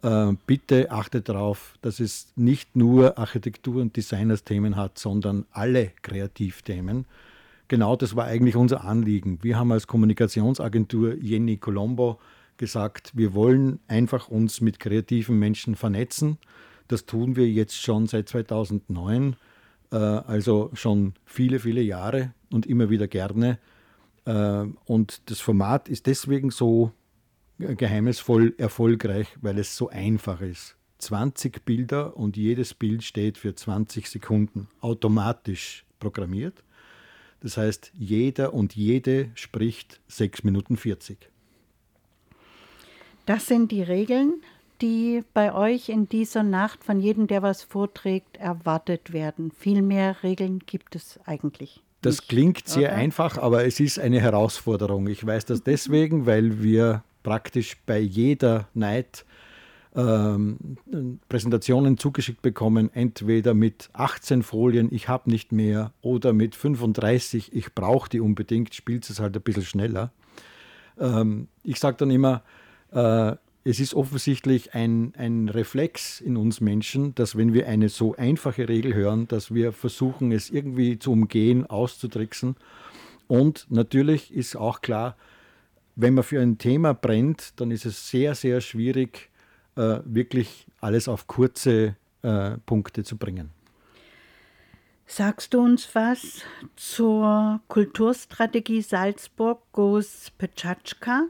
Äh, 0.02 0.32
bitte 0.46 0.90
achtet 0.90 1.28
darauf, 1.28 1.74
dass 1.82 2.00
es 2.00 2.28
nicht 2.36 2.76
nur 2.76 3.18
Architektur- 3.18 3.82
und 3.82 3.96
Designers-Themen 3.96 4.76
hat, 4.76 4.98
sondern 4.98 5.46
alle 5.52 5.92
Kreativthemen 6.02 7.06
genau 7.68 7.96
das 7.96 8.16
war 8.16 8.26
eigentlich 8.26 8.56
unser 8.56 8.84
Anliegen. 8.84 9.38
Wir 9.42 9.58
haben 9.58 9.72
als 9.72 9.86
Kommunikationsagentur 9.86 11.14
Jenny 11.14 11.56
Colombo 11.56 12.18
gesagt, 12.56 13.12
wir 13.14 13.34
wollen 13.34 13.80
einfach 13.88 14.28
uns 14.28 14.60
mit 14.60 14.80
kreativen 14.80 15.38
Menschen 15.38 15.76
vernetzen. 15.76 16.38
Das 16.88 17.04
tun 17.04 17.36
wir 17.36 17.48
jetzt 17.48 17.80
schon 17.80 18.06
seit 18.06 18.28
2009, 18.28 19.36
äh, 19.90 19.96
also 19.96 20.70
schon 20.74 21.14
viele, 21.24 21.58
viele 21.58 21.82
Jahre 21.82 22.32
und 22.50 22.66
immer 22.66 22.88
wieder 22.90 23.08
gerne. 23.08 23.58
Äh, 24.24 24.64
und 24.86 25.30
das 25.30 25.40
Format 25.40 25.88
ist 25.88 26.06
deswegen 26.06 26.50
so 26.50 26.92
geheimnisvoll 27.58 28.54
erfolgreich, 28.58 29.28
weil 29.40 29.58
es 29.58 29.76
so 29.76 29.88
einfach 29.88 30.40
ist. 30.40 30.76
20 30.98 31.64
Bilder 31.64 32.16
und 32.16 32.36
jedes 32.36 32.74
Bild 32.74 33.02
steht 33.04 33.38
für 33.38 33.54
20 33.54 34.08
Sekunden 34.08 34.68
automatisch 34.80 35.84
programmiert. 35.98 36.62
Das 37.40 37.56
heißt, 37.56 37.92
jeder 37.94 38.54
und 38.54 38.74
jede 38.74 39.30
spricht 39.34 40.00
6 40.08 40.44
Minuten 40.44 40.76
40. 40.76 41.30
Das 43.26 43.46
sind 43.46 43.72
die 43.72 43.82
Regeln, 43.82 44.42
die 44.80 45.22
bei 45.34 45.54
euch 45.54 45.88
in 45.88 46.08
dieser 46.08 46.42
Nacht 46.42 46.84
von 46.84 47.00
jedem, 47.00 47.26
der 47.26 47.42
was 47.42 47.62
vorträgt, 47.62 48.36
erwartet 48.36 49.12
werden. 49.12 49.50
Viel 49.50 49.82
mehr 49.82 50.22
Regeln 50.22 50.60
gibt 50.60 50.96
es 50.96 51.18
eigentlich. 51.24 51.82
Das 52.02 52.16
nicht, 52.16 52.28
klingt 52.28 52.68
sehr 52.68 52.90
oder? 52.90 52.98
einfach, 52.98 53.38
aber 53.38 53.64
es 53.66 53.80
ist 53.80 53.98
eine 53.98 54.20
Herausforderung. 54.20 55.08
Ich 55.08 55.26
weiß 55.26 55.44
das 55.46 55.62
deswegen, 55.64 56.26
weil 56.26 56.62
wir 56.62 57.02
praktisch 57.26 57.76
bei 57.86 57.98
jeder 57.98 58.68
Night 58.72 59.24
ähm, 59.96 60.76
Präsentationen 61.28 61.98
zugeschickt 61.98 62.40
bekommen, 62.40 62.88
entweder 62.94 63.52
mit 63.52 63.90
18 63.94 64.44
Folien, 64.44 64.94
ich 64.94 65.08
habe 65.08 65.28
nicht 65.28 65.50
mehr, 65.50 65.92
oder 66.02 66.32
mit 66.32 66.54
35, 66.54 67.52
ich 67.52 67.74
brauche 67.74 68.08
die 68.08 68.20
unbedingt, 68.20 68.76
spielt 68.76 69.10
es 69.10 69.18
halt 69.18 69.34
ein 69.34 69.42
bisschen 69.42 69.64
schneller. 69.64 70.12
Ähm, 71.00 71.48
ich 71.64 71.80
sage 71.80 71.96
dann 71.96 72.12
immer, 72.12 72.44
äh, 72.92 73.34
es 73.64 73.80
ist 73.80 73.94
offensichtlich 73.94 74.74
ein, 74.74 75.12
ein 75.16 75.48
Reflex 75.48 76.20
in 76.20 76.36
uns 76.36 76.60
Menschen, 76.60 77.12
dass 77.16 77.36
wenn 77.36 77.54
wir 77.54 77.66
eine 77.66 77.88
so 77.88 78.14
einfache 78.14 78.68
Regel 78.68 78.94
hören, 78.94 79.26
dass 79.26 79.52
wir 79.52 79.72
versuchen, 79.72 80.30
es 80.30 80.48
irgendwie 80.48 81.00
zu 81.00 81.10
umgehen, 81.10 81.66
auszutricksen. 81.66 82.54
Und 83.26 83.66
natürlich 83.68 84.32
ist 84.32 84.54
auch 84.54 84.80
klar, 84.80 85.16
wenn 85.96 86.14
man 86.14 86.24
für 86.24 86.40
ein 86.40 86.58
Thema 86.58 86.92
brennt, 86.92 87.58
dann 87.60 87.70
ist 87.70 87.86
es 87.86 88.08
sehr, 88.08 88.34
sehr 88.34 88.60
schwierig, 88.60 89.30
äh, 89.76 89.98
wirklich 90.04 90.66
alles 90.80 91.08
auf 91.08 91.26
kurze 91.26 91.96
äh, 92.22 92.58
Punkte 92.66 93.02
zu 93.02 93.16
bringen. 93.16 93.50
Sagst 95.06 95.54
du 95.54 95.60
uns 95.60 95.94
was 95.94 96.42
zur 96.74 97.60
Kulturstrategie 97.68 98.82
Salzburg 98.82 99.60
Goes 99.72 100.32
Pechatschka? 100.36 101.26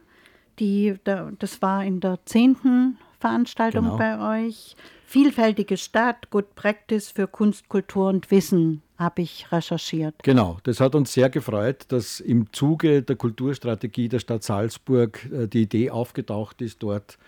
Die, 0.59 0.95
das 1.05 1.61
war 1.61 1.85
in 1.85 2.01
der 2.01 2.19
zehnten 2.25 2.97
Veranstaltung 3.21 3.85
genau. 3.85 3.99
bei 3.99 4.47
euch. 4.47 4.77
Vielfältige 5.09 5.77
Stadt, 5.77 6.31
Good 6.31 6.57
Practice 6.57 7.11
für 7.11 7.29
Kunst, 7.29 7.69
Kultur 7.69 8.09
und 8.09 8.29
Wissen, 8.33 8.83
habe 8.99 9.23
ich 9.23 9.53
recherchiert. 9.53 10.17
Genau, 10.25 10.59
das 10.65 10.81
hat 10.81 10.97
uns 10.97 11.13
sehr 11.13 11.31
gefreut, 11.31 11.85
dass 11.89 12.19
im 12.19 12.53
Zuge 12.53 13.03
der 13.03 13.15
Kulturstrategie 13.15 14.09
der 14.09 14.19
Stadt 14.19 14.43
Salzburg 14.43 15.25
äh, 15.33 15.47
die 15.47 15.63
Idee 15.63 15.91
aufgetaucht 15.91 16.61
ist, 16.61 16.83
dort 16.83 17.19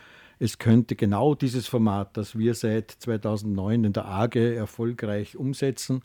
es 0.41 0.59
könnte 0.59 0.97
genau 0.97 1.37
dieses 1.37 1.69
Format, 1.69 2.17
das 2.17 2.37
wir 2.37 2.55
seit 2.55 2.91
2009 2.91 3.85
in 3.85 3.93
der 3.93 4.07
AGE 4.07 4.57
erfolgreich 4.57 5.37
umsetzen, 5.37 6.03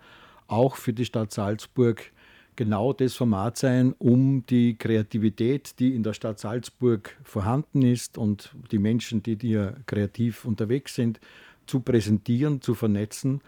auch 0.48 0.76
für 0.76 0.94
die 0.94 1.06
Stadt 1.06 1.32
Salzburg 1.32 2.12
genau 2.56 2.94
das 2.94 3.16
Format 3.16 3.58
sein, 3.58 3.94
um 3.98 4.46
die 4.46 4.76
Kreativität, 4.76 5.80
die 5.80 5.96
in 5.96 6.04
der 6.04 6.14
Stadt 6.14 6.40
Salzburg 6.40 7.18
vorhanden 7.24 7.82
ist 7.82 8.18
und 8.18 8.56
die 8.72 8.80
Menschen, 8.80 9.24
die 9.24 9.38
hier 9.40 9.78
kreativ 9.88 10.46
unterwegs 10.46 10.94
sind, 10.94 11.20
zu 11.66 11.80
präsentieren, 11.80 12.62
zu 12.62 12.76
vernetzen. 12.76 13.42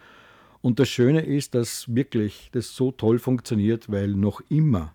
Und 0.61 0.79
das 0.79 0.89
Schöne 0.89 1.21
ist, 1.21 1.55
dass 1.55 1.93
wirklich 1.93 2.49
das 2.51 2.75
so 2.75 2.91
toll 2.91 3.19
funktioniert, 3.19 3.91
weil 3.91 4.09
noch 4.09 4.41
immer 4.49 4.93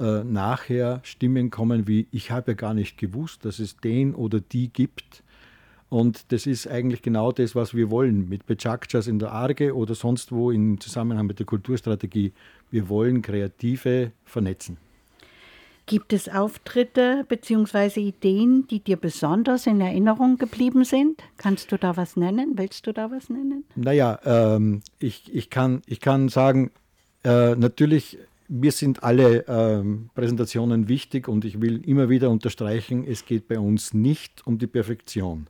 äh, 0.00 0.24
nachher 0.24 1.00
Stimmen 1.04 1.50
kommen 1.50 1.86
wie, 1.86 2.08
ich 2.10 2.30
habe 2.30 2.52
ja 2.52 2.54
gar 2.56 2.74
nicht 2.74 2.98
gewusst, 2.98 3.44
dass 3.44 3.58
es 3.60 3.76
den 3.76 4.14
oder 4.14 4.40
die 4.40 4.72
gibt. 4.72 5.22
Und 5.88 6.32
das 6.32 6.46
ist 6.46 6.66
eigentlich 6.66 7.02
genau 7.02 7.30
das, 7.30 7.54
was 7.54 7.74
wir 7.74 7.90
wollen 7.90 8.28
mit 8.28 8.46
Bechakchas 8.46 9.06
in 9.06 9.20
der 9.20 9.30
Arge 9.30 9.76
oder 9.76 9.94
sonst 9.94 10.32
wo 10.32 10.50
im 10.50 10.80
Zusammenhang 10.80 11.26
mit 11.26 11.38
der 11.38 11.46
Kulturstrategie. 11.46 12.32
Wir 12.70 12.88
wollen 12.88 13.22
Kreative 13.22 14.10
vernetzen. 14.24 14.78
Gibt 15.86 16.14
es 16.14 16.30
Auftritte 16.30 17.26
bzw. 17.28 18.00
Ideen, 18.00 18.66
die 18.68 18.80
dir 18.80 18.96
besonders 18.96 19.66
in 19.66 19.82
Erinnerung 19.82 20.38
geblieben 20.38 20.84
sind? 20.84 21.22
Kannst 21.36 21.72
du 21.72 21.76
da 21.76 21.96
was 21.96 22.16
nennen? 22.16 22.52
Willst 22.56 22.86
du 22.86 22.92
da 22.92 23.10
was 23.10 23.28
nennen? 23.28 23.64
Naja, 23.76 24.18
ähm, 24.24 24.80
ich, 24.98 25.34
ich, 25.34 25.50
kann, 25.50 25.82
ich 25.86 26.00
kann 26.00 26.30
sagen, 26.30 26.70
äh, 27.22 27.54
natürlich, 27.54 28.18
mir 28.48 28.72
sind 28.72 29.02
alle 29.02 29.44
ähm, 29.46 30.08
Präsentationen 30.14 30.88
wichtig 30.88 31.28
und 31.28 31.44
ich 31.44 31.60
will 31.60 31.86
immer 31.86 32.08
wieder 32.08 32.30
unterstreichen, 32.30 33.04
es 33.06 33.26
geht 33.26 33.46
bei 33.46 33.58
uns 33.58 33.92
nicht 33.92 34.46
um 34.46 34.58
die 34.58 34.66
Perfektion. 34.66 35.48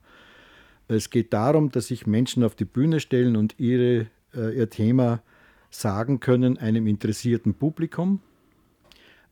Es 0.88 1.11
geht 1.11 1.33
darum, 1.33 1.71
dass 1.71 1.87
sich 1.87 2.09
Menschen 2.09 2.43
auf 2.43 2.57
die 2.57 2.64
Bühne 2.64 2.99
stellen 2.99 3.37
und 3.37 3.55
ihre, 3.59 4.07
äh, 4.35 4.57
ihr 4.57 4.69
Thema 4.69 5.23
sagen 5.71 6.19
können 6.19 6.59
einem 6.59 6.88
interessierten 6.88 7.55
Publikum. 7.55 8.21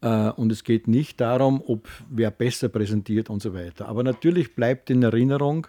Äh, 0.02 0.30
und 0.30 0.52
es 0.52 0.64
geht 0.64 0.88
nicht 0.88 1.20
darum, 1.20 1.62
ob 1.66 1.88
wer 2.10 2.30
besser 2.30 2.68
präsentiert 2.68 3.30
und 3.30 3.40
so 3.40 3.54
weiter. 3.54 3.88
Aber 3.88 4.02
natürlich 4.02 4.54
bleibt 4.54 4.90
in 4.90 5.02
Erinnerung, 5.02 5.68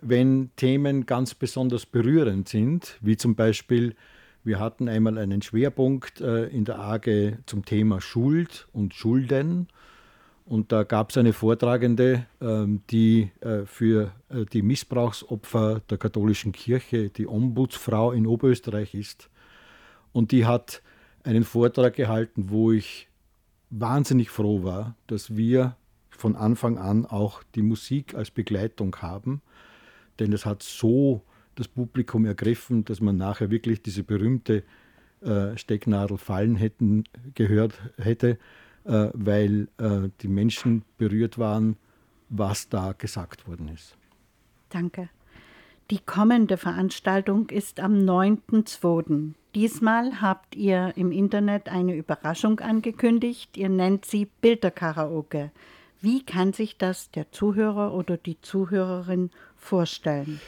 wenn 0.00 0.50
Themen 0.56 1.06
ganz 1.06 1.34
besonders 1.34 1.86
berührend 1.86 2.48
sind, 2.48 2.96
wie 3.00 3.16
zum 3.16 3.34
Beispiel, 3.34 3.94
wir 4.44 4.58
hatten 4.58 4.88
einmal 4.88 5.18
einen 5.18 5.42
Schwerpunkt 5.42 6.20
äh, 6.20 6.46
in 6.46 6.64
der 6.64 6.78
AG 6.78 7.36
zum 7.46 7.64
Thema 7.64 8.00
Schuld 8.00 8.66
und 8.72 8.94
Schulden. 8.94 9.68
Und 10.46 10.72
da 10.72 10.84
gab 10.84 11.10
es 11.10 11.18
eine 11.18 11.34
Vortragende, 11.34 12.24
ähm, 12.40 12.80
die 12.88 13.30
äh, 13.40 13.66
für 13.66 14.12
die 14.52 14.62
Missbrauchsopfer 14.62 15.82
der 15.90 15.98
katholischen 15.98 16.52
Kirche 16.52 17.10
die 17.10 17.26
Ombudsfrau 17.26 18.12
in 18.12 18.26
Oberösterreich 18.26 18.94
ist. 18.94 19.28
Und 20.12 20.32
die 20.32 20.46
hat 20.46 20.80
einen 21.22 21.44
Vortrag 21.44 21.94
gehalten, 21.94 22.46
wo 22.48 22.72
ich 22.72 23.08
wahnsinnig 23.70 24.30
froh 24.30 24.62
war, 24.62 24.94
dass 25.06 25.36
wir 25.36 25.76
von 26.10 26.36
Anfang 26.36 26.78
an 26.78 27.06
auch 27.06 27.42
die 27.54 27.62
Musik 27.62 28.14
als 28.14 28.30
Begleitung 28.30 28.96
haben. 28.96 29.40
Denn 30.18 30.32
es 30.32 30.46
hat 30.46 30.62
so 30.62 31.22
das 31.54 31.68
Publikum 31.68 32.24
ergriffen, 32.24 32.84
dass 32.84 33.00
man 33.00 33.16
nachher 33.16 33.50
wirklich 33.50 33.82
diese 33.82 34.02
berühmte 34.02 34.64
äh, 35.20 35.56
Stecknadel 35.56 36.18
fallen 36.18 36.56
hätten, 36.56 37.04
gehört 37.34 37.80
hätte 37.98 38.38
äh, 38.88 39.10
weil 39.12 39.68
äh, 39.78 40.08
die 40.22 40.28
Menschen 40.28 40.82
berührt 40.96 41.38
waren, 41.38 41.76
was 42.30 42.68
da 42.68 42.92
gesagt 42.92 43.46
worden 43.46 43.68
ist. 43.68 43.96
Danke. 44.70 45.10
Die 45.90 45.98
kommende 45.98 46.56
Veranstaltung 46.56 47.48
ist 47.50 47.80
am 47.80 47.94
9.2. 47.94 49.32
Diesmal 49.58 50.20
habt 50.20 50.54
ihr 50.54 50.92
im 50.94 51.10
Internet 51.10 51.68
eine 51.68 51.96
Überraschung 51.96 52.60
angekündigt. 52.60 53.56
Ihr 53.56 53.68
nennt 53.68 54.04
sie 54.04 54.28
Bilderkaraoke. 54.40 55.50
Wie 56.00 56.24
kann 56.24 56.52
sich 56.52 56.78
das 56.78 57.10
der 57.10 57.32
Zuhörer 57.32 57.92
oder 57.92 58.16
die 58.16 58.40
Zuhörerin 58.40 59.30
vorstellen? 59.56 60.40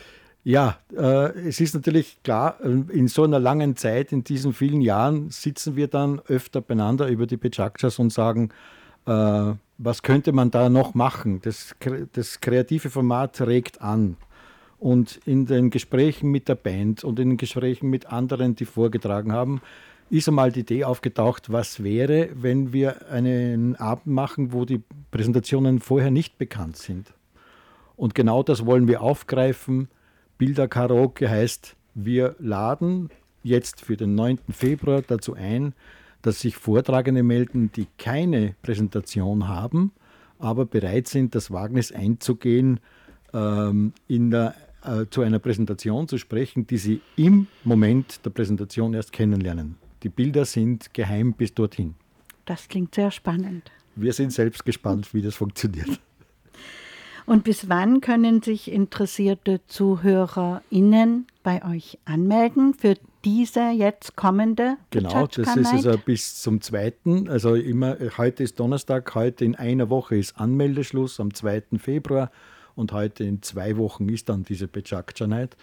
Ja, 0.44 0.78
äh, 0.96 1.36
es 1.40 1.58
ist 1.58 1.74
natürlich 1.74 2.22
klar, 2.22 2.60
äh, 2.62 2.68
in 2.68 3.08
so 3.08 3.24
einer 3.24 3.40
langen 3.40 3.74
Zeit, 3.74 4.12
in 4.12 4.22
diesen 4.22 4.52
vielen 4.52 4.80
Jahren, 4.80 5.30
sitzen 5.30 5.74
wir 5.74 5.88
dann 5.88 6.20
öfter 6.28 6.60
beieinander 6.60 7.08
über 7.08 7.26
die 7.26 7.36
Bechakchas 7.36 7.98
und 7.98 8.12
sagen, 8.12 8.50
äh, 9.06 9.54
was 9.78 10.04
könnte 10.04 10.30
man 10.30 10.52
da 10.52 10.68
noch 10.68 10.94
machen? 10.94 11.40
Das, 11.42 11.74
das 12.12 12.40
kreative 12.40 12.90
Format 12.90 13.40
regt 13.40 13.82
an. 13.82 14.16
Und 14.80 15.20
in 15.26 15.46
den 15.46 15.70
Gesprächen 15.70 16.30
mit 16.30 16.48
der 16.48 16.56
Band 16.56 17.04
und 17.04 17.20
in 17.20 17.30
den 17.30 17.36
Gesprächen 17.36 17.88
mit 17.88 18.06
anderen, 18.06 18.56
die 18.56 18.64
vorgetragen 18.64 19.30
haben, 19.32 19.60
ist 20.08 20.26
einmal 20.26 20.50
die 20.50 20.60
Idee 20.60 20.82
aufgetaucht, 20.84 21.52
was 21.52 21.84
wäre, 21.84 22.30
wenn 22.34 22.72
wir 22.72 23.08
einen 23.10 23.76
Abend 23.76 24.08
machen, 24.08 24.52
wo 24.52 24.64
die 24.64 24.82
Präsentationen 25.12 25.78
vorher 25.78 26.10
nicht 26.10 26.38
bekannt 26.38 26.76
sind. 26.78 27.14
Und 27.94 28.16
genau 28.16 28.42
das 28.42 28.66
wollen 28.66 28.88
wir 28.88 29.02
aufgreifen 29.02 29.88
Bilderkaraoke 30.40 31.28
heißt, 31.28 31.76
wir 31.94 32.34
laden 32.38 33.10
jetzt 33.42 33.82
für 33.82 33.98
den 33.98 34.14
9. 34.14 34.38
Februar 34.48 35.02
dazu 35.06 35.34
ein, 35.34 35.74
dass 36.22 36.40
sich 36.40 36.56
Vortragende 36.56 37.22
melden, 37.22 37.70
die 37.72 37.86
keine 37.98 38.54
Präsentation 38.62 39.48
haben, 39.48 39.92
aber 40.38 40.64
bereit 40.64 41.08
sind, 41.08 41.34
das 41.34 41.50
Wagnis 41.50 41.92
einzugehen, 41.92 42.80
ähm, 43.34 43.92
in 44.08 44.30
der, 44.30 44.54
äh, 44.84 45.06
zu 45.10 45.22
einer 45.22 45.38
Präsentation 45.38 46.08
zu 46.08 46.18
sprechen, 46.18 46.66
die 46.66 46.78
sie 46.78 47.00
im 47.16 47.46
Moment 47.64 48.24
der 48.24 48.30
Präsentation 48.30 48.94
erst 48.94 49.12
kennenlernen. 49.12 49.76
Die 50.02 50.08
Bilder 50.08 50.44
sind 50.44 50.94
geheim 50.94 51.34
bis 51.34 51.54
dorthin. 51.54 51.94
Das 52.46 52.68
klingt 52.68 52.94
sehr 52.94 53.10
spannend. 53.10 53.70
Wir 53.96 54.12
sind 54.12 54.32
selbst 54.32 54.64
gespannt, 54.64 55.12
wie 55.12 55.22
das 55.22 55.34
funktioniert. 55.34 56.00
Und 57.26 57.44
bis 57.44 57.68
wann 57.68 58.00
können 58.00 58.42
sich 58.42 58.72
interessierte 58.72 59.60
ZuhörerInnen 59.66 61.26
bei 61.42 61.64
euch 61.64 61.98
anmelden 62.04 62.74
für 62.74 62.96
diese 63.24 63.70
jetzt 63.70 64.16
kommende 64.16 64.78
Genau, 64.90 65.26
das 65.26 65.56
ist 65.56 65.66
also 65.66 65.98
bis 65.98 66.40
zum 66.40 66.60
2. 66.60 66.94
Also 67.28 67.54
immer, 67.54 67.96
heute 68.16 68.42
ist 68.42 68.58
Donnerstag, 68.58 69.14
heute 69.14 69.44
in 69.44 69.54
einer 69.54 69.90
Woche 69.90 70.16
ist 70.16 70.40
Anmeldeschluss 70.40 71.20
am 71.20 71.32
2. 71.32 71.62
Februar 71.78 72.30
und 72.74 72.92
heute 72.92 73.24
in 73.24 73.42
zwei 73.42 73.76
Wochen 73.76 74.08
ist 74.08 74.28
dann 74.28 74.44
diese 74.44 74.68
Bechakcha 74.68 75.26
Night. 75.26 75.56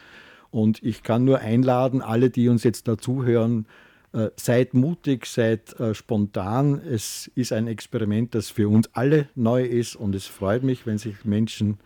Und 0.51 0.81
ich 0.83 1.03
kann 1.03 1.25
nur 1.25 1.39
einladen, 1.39 2.01
alle, 2.01 2.29
die 2.29 2.49
uns 2.49 2.63
jetzt 2.63 2.87
dazuhören, 2.87 3.65
äh, 4.13 4.29
seid 4.37 4.73
mutig, 4.73 5.25
seid 5.25 5.77
äh, 5.79 5.93
spontan. 5.93 6.79
Es 6.79 7.29
ist 7.35 7.51
ein 7.51 7.67
Experiment, 7.67 8.33
das 8.33 8.49
für 8.49 8.69
uns 8.69 8.89
alle 8.93 9.27
neu 9.35 9.63
ist 9.63 9.95
und 9.95 10.15
es 10.15 10.25
freut 10.25 10.63
mich, 10.63 10.85
wenn 10.85 10.97
sich 10.97 11.25
Menschen 11.25 11.77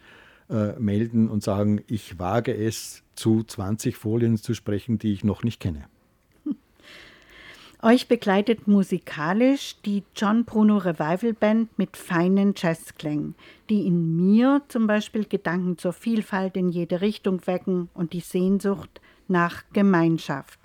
äh, 0.49 0.79
melden 0.79 1.29
und 1.29 1.43
sagen, 1.43 1.81
ich 1.87 2.19
wage 2.19 2.53
es, 2.53 3.03
zu 3.15 3.43
20 3.43 3.95
Folien 3.95 4.37
zu 4.37 4.53
sprechen, 4.53 4.99
die 4.99 5.13
ich 5.13 5.23
noch 5.23 5.43
nicht 5.43 5.59
kenne. 5.59 5.85
Euch 7.83 8.07
begleitet 8.07 8.67
musikalisch 8.67 9.75
die 9.83 10.03
John 10.15 10.45
Bruno 10.45 10.77
Revival 10.77 11.33
Band 11.33 11.79
mit 11.79 11.97
feinen 11.97 12.53
Jazzklängen, 12.55 13.33
die 13.71 13.87
in 13.87 14.15
mir 14.15 14.61
zum 14.67 14.85
Beispiel 14.85 15.25
Gedanken 15.25 15.79
zur 15.79 15.91
Vielfalt 15.91 16.55
in 16.57 16.69
jede 16.69 17.01
Richtung 17.01 17.47
wecken 17.47 17.89
und 17.95 18.13
die 18.13 18.19
Sehnsucht 18.19 19.01
nach 19.27 19.63
Gemeinschaft. 19.73 20.59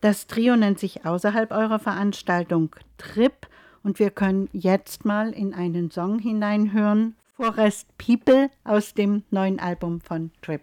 Das 0.00 0.26
Trio 0.26 0.56
nennt 0.56 0.78
sich 0.78 1.04
außerhalb 1.04 1.50
eurer 1.50 1.78
Veranstaltung 1.78 2.74
Trip 2.96 3.46
und 3.82 3.98
wir 3.98 4.10
können 4.10 4.48
jetzt 4.54 5.04
mal 5.04 5.32
in 5.32 5.52
einen 5.52 5.90
Song 5.90 6.18
hineinhören, 6.18 7.14
Forest 7.36 7.88
People 7.98 8.48
aus 8.64 8.94
dem 8.94 9.22
neuen 9.30 9.60
Album 9.60 10.00
von 10.00 10.30
Trip. 10.40 10.62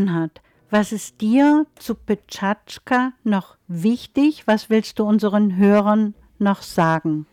Bernhard, 0.00 0.40
was 0.70 0.92
ist 0.92 1.20
dir 1.20 1.66
zu 1.74 1.94
Petschatschka 1.94 3.12
noch 3.22 3.56
wichtig? 3.68 4.46
Was 4.46 4.70
willst 4.70 4.98
du 4.98 5.04
unseren 5.04 5.58
Hörern 5.58 6.14
noch 6.38 6.62
sagen? 6.62 7.26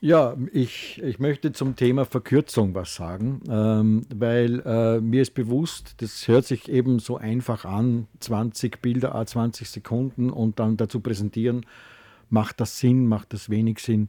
Ja, 0.00 0.36
ich, 0.52 1.00
ich 1.04 1.20
möchte 1.20 1.52
zum 1.52 1.76
Thema 1.76 2.04
Verkürzung 2.04 2.74
was 2.74 2.96
sagen, 2.96 3.42
ähm, 3.48 4.06
weil 4.12 4.58
äh, 4.66 5.00
mir 5.00 5.22
ist 5.22 5.34
bewusst, 5.34 5.94
das 5.98 6.26
hört 6.26 6.46
sich 6.46 6.68
eben 6.68 6.98
so 6.98 7.16
einfach 7.16 7.64
an, 7.64 8.08
20 8.18 8.82
Bilder, 8.82 9.14
a 9.14 9.24
20 9.24 9.70
Sekunden 9.70 10.30
und 10.30 10.58
dann 10.58 10.76
dazu 10.76 10.98
präsentieren, 10.98 11.64
macht 12.28 12.58
das 12.58 12.80
Sinn, 12.80 13.06
macht 13.06 13.32
das 13.32 13.50
wenig 13.50 13.78
Sinn. 13.78 14.08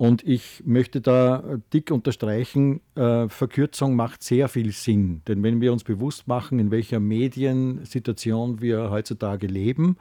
Und 0.00 0.26
ich 0.26 0.62
möchte 0.64 1.02
da 1.02 1.58
dick 1.74 1.90
unterstreichen, 1.90 2.80
äh, 2.94 3.28
Verkürzung 3.28 3.96
macht 3.96 4.22
sehr 4.22 4.48
viel 4.48 4.72
Sinn. 4.72 5.20
Denn 5.28 5.42
wenn 5.42 5.60
wir 5.60 5.74
uns 5.74 5.84
bewusst 5.84 6.26
machen, 6.26 6.58
in 6.58 6.70
welcher 6.70 7.00
Mediensituation 7.00 8.62
wir 8.62 8.90
heutzutage 8.90 9.46
leben, 9.46 9.98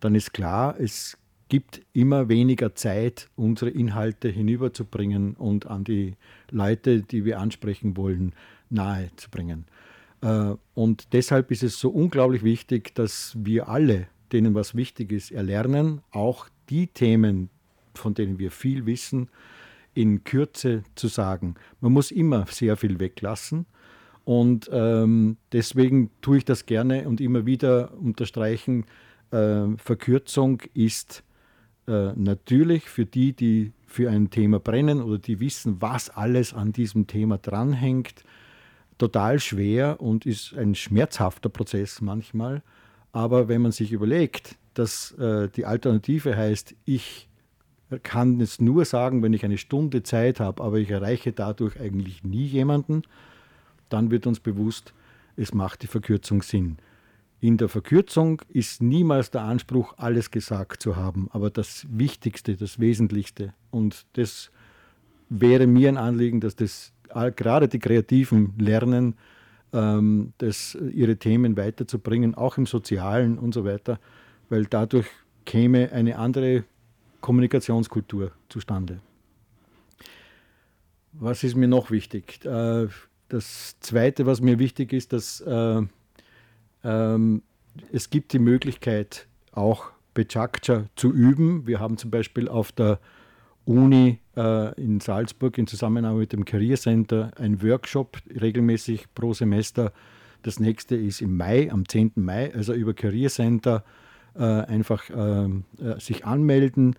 dann 0.00 0.16
ist 0.16 0.32
klar, 0.32 0.74
es 0.80 1.16
gibt 1.48 1.82
immer 1.92 2.28
weniger 2.28 2.74
Zeit, 2.74 3.28
unsere 3.36 3.70
Inhalte 3.70 4.28
hinüberzubringen 4.28 5.34
und 5.34 5.68
an 5.68 5.84
die 5.84 6.14
Leute, 6.50 7.02
die 7.02 7.24
wir 7.24 7.38
ansprechen 7.38 7.96
wollen, 7.96 8.32
nahezubringen. 8.70 9.66
Äh, 10.20 10.54
und 10.74 11.12
deshalb 11.12 11.52
ist 11.52 11.62
es 11.62 11.78
so 11.78 11.90
unglaublich 11.90 12.42
wichtig, 12.42 12.92
dass 12.96 13.36
wir 13.38 13.68
alle, 13.68 14.08
denen 14.32 14.56
was 14.56 14.74
wichtig 14.74 15.12
ist, 15.12 15.30
erlernen, 15.30 16.00
auch 16.10 16.48
die 16.70 16.88
Themen, 16.88 17.50
von 17.98 18.14
denen 18.14 18.38
wir 18.38 18.50
viel 18.50 18.86
wissen, 18.86 19.28
in 19.94 20.24
Kürze 20.24 20.84
zu 20.94 21.08
sagen. 21.08 21.56
Man 21.80 21.92
muss 21.92 22.10
immer 22.10 22.46
sehr 22.46 22.76
viel 22.76 23.00
weglassen. 23.00 23.66
Und 24.24 24.68
ähm, 24.72 25.38
deswegen 25.52 26.10
tue 26.20 26.38
ich 26.38 26.44
das 26.44 26.66
gerne 26.66 27.08
und 27.08 27.20
immer 27.20 27.46
wieder 27.46 27.94
unterstreichen, 27.94 28.84
äh, 29.30 29.66
Verkürzung 29.78 30.62
ist 30.74 31.24
äh, 31.86 32.12
natürlich 32.14 32.90
für 32.90 33.06
die, 33.06 33.32
die 33.32 33.72
für 33.86 34.10
ein 34.10 34.28
Thema 34.28 34.60
brennen 34.60 35.00
oder 35.00 35.18
die 35.18 35.40
wissen, 35.40 35.80
was 35.80 36.10
alles 36.10 36.52
an 36.52 36.72
diesem 36.72 37.06
Thema 37.06 37.38
dranhängt, 37.38 38.22
total 38.98 39.40
schwer 39.40 40.00
und 40.00 40.26
ist 40.26 40.54
ein 40.54 40.74
schmerzhafter 40.74 41.48
Prozess 41.48 42.02
manchmal. 42.02 42.62
Aber 43.12 43.48
wenn 43.48 43.62
man 43.62 43.72
sich 43.72 43.92
überlegt, 43.92 44.56
dass 44.74 45.12
äh, 45.12 45.48
die 45.48 45.64
Alternative 45.64 46.36
heißt, 46.36 46.74
ich 46.84 47.27
kann 48.02 48.40
es 48.40 48.60
nur 48.60 48.84
sagen, 48.84 49.22
wenn 49.22 49.32
ich 49.32 49.44
eine 49.44 49.58
Stunde 49.58 50.02
Zeit 50.02 50.40
habe, 50.40 50.62
aber 50.62 50.78
ich 50.78 50.90
erreiche 50.90 51.32
dadurch 51.32 51.80
eigentlich 51.80 52.22
nie 52.22 52.44
jemanden, 52.44 53.02
dann 53.88 54.10
wird 54.10 54.26
uns 54.26 54.40
bewusst, 54.40 54.92
es 55.36 55.54
macht 55.54 55.82
die 55.82 55.86
Verkürzung 55.86 56.42
Sinn. 56.42 56.78
In 57.40 57.56
der 57.56 57.68
Verkürzung 57.68 58.42
ist 58.48 58.82
niemals 58.82 59.30
der 59.30 59.42
Anspruch, 59.42 59.94
alles 59.96 60.30
gesagt 60.30 60.82
zu 60.82 60.96
haben, 60.96 61.28
aber 61.30 61.50
das 61.50 61.86
Wichtigste, 61.88 62.56
das 62.56 62.80
Wesentlichste. 62.80 63.54
Und 63.70 64.06
das 64.14 64.50
wäre 65.28 65.66
mir 65.66 65.88
ein 65.88 65.96
Anliegen, 65.96 66.40
dass 66.40 66.56
das 66.56 66.92
gerade 67.36 67.68
die 67.68 67.78
Kreativen 67.78 68.54
lernen, 68.58 69.14
ähm, 69.72 70.32
das, 70.38 70.76
ihre 70.92 71.16
Themen 71.16 71.56
weiterzubringen, 71.56 72.34
auch 72.34 72.58
im 72.58 72.66
Sozialen 72.66 73.38
und 73.38 73.54
so 73.54 73.64
weiter, 73.64 74.00
weil 74.48 74.64
dadurch 74.64 75.06
käme 75.44 75.92
eine 75.92 76.18
andere 76.18 76.64
Kommunikationskultur 77.20 78.32
zustande. 78.48 79.00
Was 81.12 81.42
ist 81.42 81.56
mir 81.56 81.68
noch 81.68 81.90
wichtig? 81.90 82.44
Äh, 82.44 82.88
das 83.28 83.78
Zweite, 83.80 84.26
was 84.26 84.40
mir 84.40 84.58
wichtig 84.58 84.92
ist, 84.92 85.12
dass 85.12 85.40
äh, 85.40 85.82
ähm, 86.84 87.42
es 87.92 88.10
gibt 88.10 88.32
die 88.32 88.38
Möglichkeit, 88.38 89.26
auch 89.52 89.90
Bechakcha 90.14 90.86
zu 90.96 91.12
üben. 91.12 91.66
Wir 91.66 91.80
haben 91.80 91.96
zum 91.96 92.10
Beispiel 92.10 92.48
auf 92.48 92.72
der 92.72 92.98
Uni 93.64 94.18
äh, 94.36 94.74
in 94.80 95.00
Salzburg 95.00 95.58
in 95.58 95.66
Zusammenarbeit 95.66 96.20
mit 96.20 96.32
dem 96.32 96.44
Career 96.44 96.76
Center 96.76 97.30
ein 97.36 97.62
Workshop 97.62 98.18
regelmäßig 98.40 99.14
pro 99.14 99.34
Semester. 99.34 99.92
Das 100.42 100.58
nächste 100.58 100.96
ist 100.96 101.20
im 101.20 101.36
Mai, 101.36 101.70
am 101.70 101.86
10. 101.86 102.12
Mai, 102.16 102.54
also 102.54 102.72
über 102.72 102.94
Career 102.94 103.28
Center 103.28 103.84
einfach 104.42 105.04
ähm, 105.14 105.64
äh, 105.80 106.00
sich 106.00 106.24
anmelden. 106.24 106.96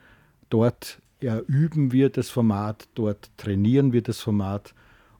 Dort 0.50 1.00
üben 1.48 1.92
wir 1.92 2.10
das 2.10 2.30
Format, 2.30 2.88
dort 2.96 3.30
trainieren 3.36 3.92
wir 3.92 4.02
das 4.02 4.22
Format. 4.22 4.74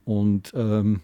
Und 0.06 0.54
ähm, 0.56 1.02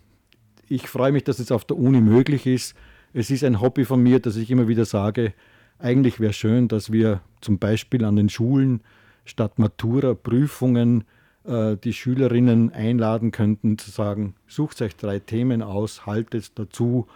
ich 0.69 0.87
freue 0.87 1.11
mich, 1.11 1.25
dass 1.25 1.39
es 1.39 1.51
auf 1.51 1.65
der 1.65 1.77
Uni 1.77 1.99
möglich 1.99 2.45
ist 2.45 2.75
es 3.17 3.31
ist 3.31 3.45
ein 3.45 3.61
Hobby 3.61 3.85
von 3.85 4.03
mir, 4.03 4.19
dass 4.19 4.35
ich 4.35 4.51
immer 4.51 4.67
wieder 4.67 4.83
sage, 4.83 5.31
eigentlich 5.79 6.19
wäre 6.19 6.33
schön, 6.33 6.67
dass 6.67 6.91
wir 6.91 7.21
zum 7.39 7.59
Beispiel 7.59 8.03
an 8.03 8.17
den 8.17 8.27
Schulen 8.27 8.81
statt 9.23 9.57
Matura-Prüfungen 9.57 11.05
äh, 11.45 11.77
die 11.77 11.93
Schülerinnen 11.93 12.73
einladen 12.73 13.31
könnten, 13.31 13.77
zu 13.77 13.89
sagen, 13.89 14.35
sucht 14.47 14.81
euch 14.81 14.97
drei 14.97 15.19
Themen 15.19 15.61
aus, 15.61 16.05
haltet 16.05 16.59
dazu 16.59 17.07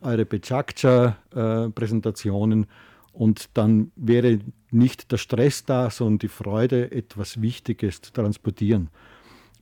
eure 0.00 0.26
Bechakcha-Präsentationen 0.26 2.66
und 3.14 3.50
dann 3.54 3.92
wäre 3.96 4.40
nicht 4.70 5.12
der 5.12 5.18
Stress 5.18 5.64
da, 5.64 5.88
sondern 5.88 6.18
die 6.18 6.28
Freude, 6.28 6.90
etwas 6.90 7.40
Wichtiges 7.40 8.02
zu 8.02 8.12
transportieren. 8.12 8.90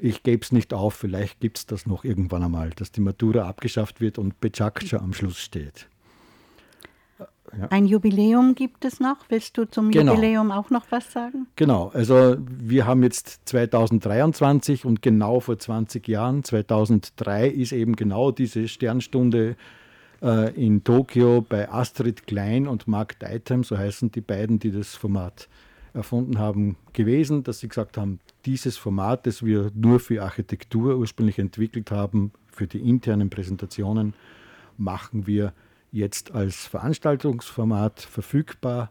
Ich 0.01 0.23
gebe 0.23 0.43
es 0.43 0.51
nicht 0.51 0.75
auf, 0.75 0.95
vielleicht 0.95 1.39
gibt 1.41 1.59
es 1.59 1.67
das 1.67 1.87
noch 1.87 2.05
irgendwann 2.05 2.43
einmal, 2.43 2.71
dass 2.71 2.91
die 2.91 3.01
Matura 3.01 3.47
abgeschafft 3.47 4.01
wird 4.01 4.19
und 4.19 4.41
Bechakcha 4.41 4.99
am 4.99 5.13
Schluss 5.13 5.39
steht. 5.39 5.89
Ja. 7.57 7.69
Ein 7.69 7.87
Jubiläum 7.87 8.55
gibt 8.55 8.85
es 8.87 8.99
noch. 8.99 9.19
Willst 9.29 9.59
du 9.59 9.67
zum 9.67 9.91
genau. 9.91 10.15
Jubiläum 10.15 10.51
auch 10.51 10.71
noch 10.71 10.87
was 10.89 11.13
sagen? 11.13 11.47
Genau, 11.57 11.89
also 11.93 12.37
wir 12.49 12.87
haben 12.87 13.03
jetzt 13.03 13.43
2023 13.45 14.87
und 14.87 15.03
genau 15.03 15.41
vor 15.41 15.59
20 15.59 16.09
Jahren, 16.09 16.45
2003, 16.45 17.49
ist 17.49 17.73
eben 17.73 17.95
genau 17.95 18.31
diese 18.31 18.69
Sternstunde 18.69 19.57
äh, 20.23 20.55
in 20.55 20.85
Tokio 20.85 21.45
bei 21.47 21.71
Astrid 21.71 22.27
Klein 22.27 22.67
und 22.67 22.89
Mark 22.89 23.19
Deitem, 23.19 23.65
so 23.65 23.77
heißen 23.77 24.11
die 24.11 24.21
beiden, 24.21 24.59
die 24.59 24.71
das 24.71 24.95
Format 24.95 25.49
erfunden 25.95 26.39
haben, 26.39 26.77
gewesen, 26.93 27.43
dass 27.43 27.61
sie 27.61 27.69
gesagt 27.69 27.99
haben, 27.99 28.21
dieses 28.47 28.77
Format, 28.77 29.27
das 29.27 29.45
wir 29.45 29.71
nur 29.75 30.01
für 30.01 30.23
Architektur 30.23 30.97
ursprünglich 30.97 31.39
entwickelt 31.39 31.91
haben, 31.91 32.33
für 32.51 32.67
die 32.67 32.81
internen 32.81 33.31
Präsentationen, 33.31 34.15
machen 34.79 35.27
wir 35.27 35.53
jetzt 35.91 36.33
als 36.33 36.67
Veranstaltungsformat 36.67 38.01
verfügbar. 38.01 38.91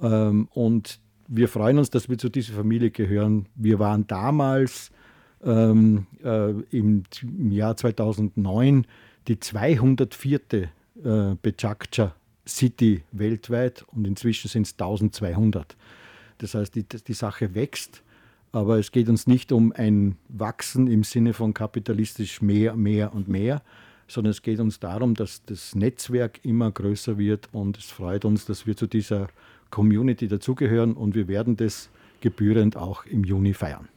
Ähm, 0.00 0.48
und 0.52 1.00
wir 1.26 1.48
freuen 1.48 1.78
uns, 1.78 1.90
dass 1.90 2.08
wir 2.08 2.18
zu 2.18 2.28
dieser 2.28 2.54
Familie 2.54 2.90
gehören. 2.90 3.46
Wir 3.54 3.78
waren 3.78 4.06
damals 4.06 4.90
ähm, 5.44 6.06
äh, 6.22 6.50
im, 6.70 7.04
im, 7.22 7.52
Jahr 7.52 7.76
2009 7.76 8.86
die 9.30 9.38
204. 9.38 10.40
Äh, 11.02 11.36
Bechakcha 11.40 12.14
City 12.46 13.04
weltweit 13.12 13.84
und 13.92 14.06
inzwischen 14.06 14.48
sind 14.48 14.66
es 14.66 14.72
1200. 14.72 15.76
Das 16.38 16.54
heißt, 16.54 16.74
die, 16.74 16.82
die 16.82 17.12
Sache 17.14 17.54
wächst, 17.54 18.02
aber 18.50 18.78
es 18.78 18.90
geht 18.90 19.08
uns 19.08 19.28
nicht 19.28 19.52
um 19.52 19.72
ein 19.72 20.16
Wachsen 20.28 20.88
im 20.88 21.04
Sinne 21.04 21.32
von 21.32 21.54
kapitalistisch 21.54 22.42
mehr, 22.42 22.74
mehr 22.74 23.14
und 23.14 23.28
mehr, 23.28 23.62
sondern 24.08 24.32
es 24.32 24.42
geht 24.42 24.58
uns 24.58 24.80
darum, 24.80 25.14
dass 25.14 25.44
das 25.44 25.76
Netzwerk 25.76 26.44
immer 26.44 26.72
größer 26.72 27.16
wird 27.16 27.48
und 27.52 27.78
es 27.78 27.86
freut 27.86 28.24
uns, 28.24 28.46
dass 28.46 28.66
wir 28.66 28.76
zu 28.76 28.88
dieser 28.88 29.28
Community 29.70 30.26
dazugehören 30.26 30.94
und 30.94 31.14
wir 31.14 31.28
werden 31.28 31.56
das 31.56 31.88
gebührend 32.20 32.76
auch 32.76 33.06
im 33.06 33.22
Juni 33.22 33.54
feiern. 33.54 33.88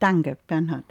Danke, 0.00 0.36
Bernhard. 0.48 0.84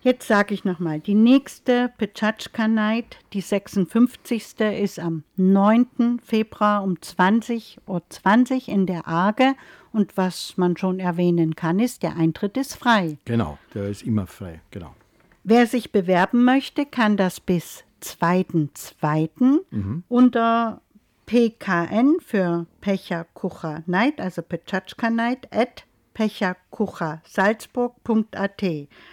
Jetzt 0.00 0.28
sage 0.28 0.54
ich 0.54 0.64
nochmal, 0.64 1.00
die 1.00 1.14
nächste 1.14 1.90
Petschatschka 1.98 2.68
Night, 2.68 3.16
die 3.32 3.40
56. 3.40 4.60
ist 4.60 5.00
am 5.00 5.24
9. 5.36 6.20
Februar 6.24 6.84
um 6.84 6.94
20.20 6.94 7.78
Uhr 7.86 8.02
20 8.08 8.68
in 8.68 8.86
der 8.86 9.08
Arge. 9.08 9.54
Und 9.92 10.16
was 10.16 10.56
man 10.56 10.76
schon 10.76 11.00
erwähnen 11.00 11.56
kann, 11.56 11.80
ist, 11.80 12.04
der 12.04 12.16
Eintritt 12.16 12.56
ist 12.56 12.76
frei. 12.76 13.18
Genau, 13.24 13.58
der 13.74 13.88
ist 13.88 14.02
immer 14.02 14.26
frei, 14.26 14.60
genau. 14.70 14.94
Wer 15.42 15.66
sich 15.66 15.90
bewerben 15.90 16.44
möchte, 16.44 16.86
kann 16.86 17.16
das 17.16 17.40
bis 17.40 17.84
2.2. 18.02 19.60
Mhm. 19.70 20.04
unter 20.08 20.80
PKN 21.26 22.16
für 22.24 22.66
Pecha 22.80 23.24
Kucha 23.34 23.82
Night, 23.86 24.20
also 24.20 24.40
Petschatschka 24.40 25.10
Night, 25.10 25.48
at 25.52 25.84
pechakuchasalzburg.at. 26.18 28.62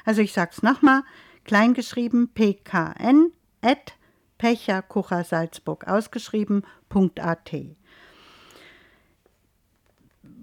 Also 0.06 0.22
ich 0.22 0.34
sage 0.34 0.52
es 0.54 0.64
nochmal, 0.64 1.04
kleingeschrieben 1.44 2.30
pkn 2.30 3.32
at 3.62 3.94
pechakuchasalzburg 4.40 5.88
ausgeschrieben.at. 5.88 7.52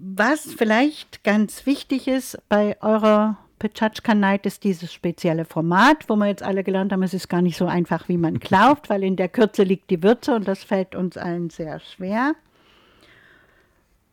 Was 0.05 0.53
vielleicht 0.57 1.23
ganz 1.25 1.65
wichtig 1.65 2.07
ist 2.07 2.37
bei 2.47 2.81
eurer 2.81 3.37
Petschatschka 3.59 4.15
Night 4.15 4.45
ist 4.45 4.63
dieses 4.63 4.93
spezielle 4.93 5.43
Format, 5.45 6.09
wo 6.09 6.15
wir 6.15 6.27
jetzt 6.27 6.43
alle 6.43 6.63
gelernt 6.63 6.93
haben, 6.93 7.03
es 7.03 7.13
ist 7.13 7.27
gar 7.29 7.41
nicht 7.41 7.57
so 7.57 7.65
einfach, 7.65 8.07
wie 8.09 8.17
man 8.17 8.39
glaubt, 8.39 8.89
weil 8.89 9.03
in 9.03 9.17
der 9.17 9.29
Kürze 9.29 9.63
liegt 9.63 9.89
die 9.89 10.03
Würze 10.03 10.35
und 10.35 10.45
das 10.47 10.63
fällt 10.63 10.95
uns 10.95 11.17
allen 11.17 11.49
sehr 11.49 11.79
schwer. 11.79 12.35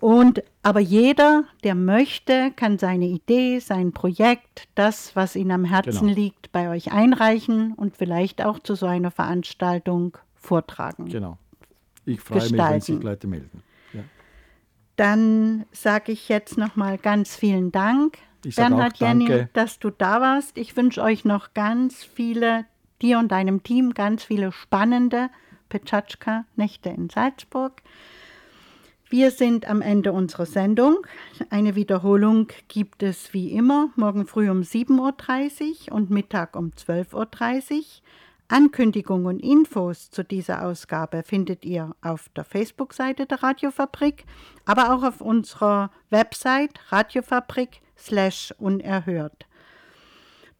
Und 0.01 0.43
aber 0.63 0.81
jeder, 0.81 1.45
der 1.63 1.75
möchte, 1.75 2.53
kann 2.57 2.79
seine 2.79 3.07
Idee, 3.07 3.59
sein 3.59 3.93
Projekt, 3.93 4.69
das, 4.75 5.15
was 5.15 5.37
ihm 5.37 5.51
am 5.51 5.65
Herzen 5.65 6.09
Genau. 6.09 6.15
liegt, 6.15 6.53
bei 6.53 6.71
euch 6.71 6.93
einreichen 6.93 7.75
und 7.75 7.97
vielleicht 7.97 8.43
auch 8.45 8.59
zu 8.59 8.75
so 8.75 8.87
einer 8.87 9.11
Veranstaltung 9.11 10.17
vortragen. 10.35 11.07
Genau. 11.07 11.39
Ich 12.07 12.21
freue 12.21 12.39
mich, 12.39 12.45
wenn 12.53 12.59
Gestalten. 12.59 12.81
sich 12.81 13.03
Leute 13.03 13.27
melden. 13.27 13.63
Ja. 13.93 14.01
Dann 14.97 15.67
sage 15.73 16.13
ich 16.13 16.29
jetzt 16.29 16.57
nochmal 16.57 16.97
ganz 16.99 17.37
vielen 17.37 17.71
Dank, 17.71 18.19
Bernhard 18.57 18.99
Jenny, 18.99 19.47
dass 19.53 19.79
du 19.79 19.91
da 19.91 20.21
warst. 20.23 20.57
Ich 20.57 20.77
wünsche 20.77 21.03
euch 21.03 21.27
noch 21.27 21.53
ganz 21.53 22.03
viele, 22.05 22.65
dir 23.03 23.19
und 23.19 23.29
deinem 23.33 23.63
Team, 23.63 23.93
ganz 23.93 24.25
viele 24.25 24.51
spannende 24.51 25.29
Petschatschka-Nächte 25.69 26.89
in 26.89 27.11
Salzburg. 27.11 27.83
Wir 29.11 29.33
sind 29.33 29.69
am 29.69 29.83
Ende 29.83 30.13
unserer 30.13 30.47
Sendung. 30.47 31.05
Eine 31.51 31.75
Wiederholung 31.75 32.47
gibt 32.69 33.03
es 33.03 33.35
wie 33.35 33.51
immer 33.51 33.91
morgen 33.97 34.25
früh 34.25 34.49
um 34.49 34.61
7.30 34.61 35.89
Uhr 35.89 35.97
und 35.97 36.11
Mittag 36.11 36.55
um 36.55 36.71
12.30 36.71 37.73
Uhr. 37.73 37.85
Ankündigungen 38.47 39.27
und 39.27 39.41
Infos 39.41 40.13
zu 40.13 40.23
dieser 40.23 40.65
Ausgabe 40.65 41.25
findet 41.25 41.65
ihr 41.65 41.97
auf 42.03 42.29
der 42.37 42.45
Facebook-Seite 42.45 43.27
der 43.27 43.43
Radiofabrik, 43.43 44.27
aber 44.65 44.95
auch 44.95 45.03
auf 45.03 45.21
unserer 45.21 45.91
Website 46.11 46.79
radiofabrik 46.93 47.81
unerhört. 48.59 49.47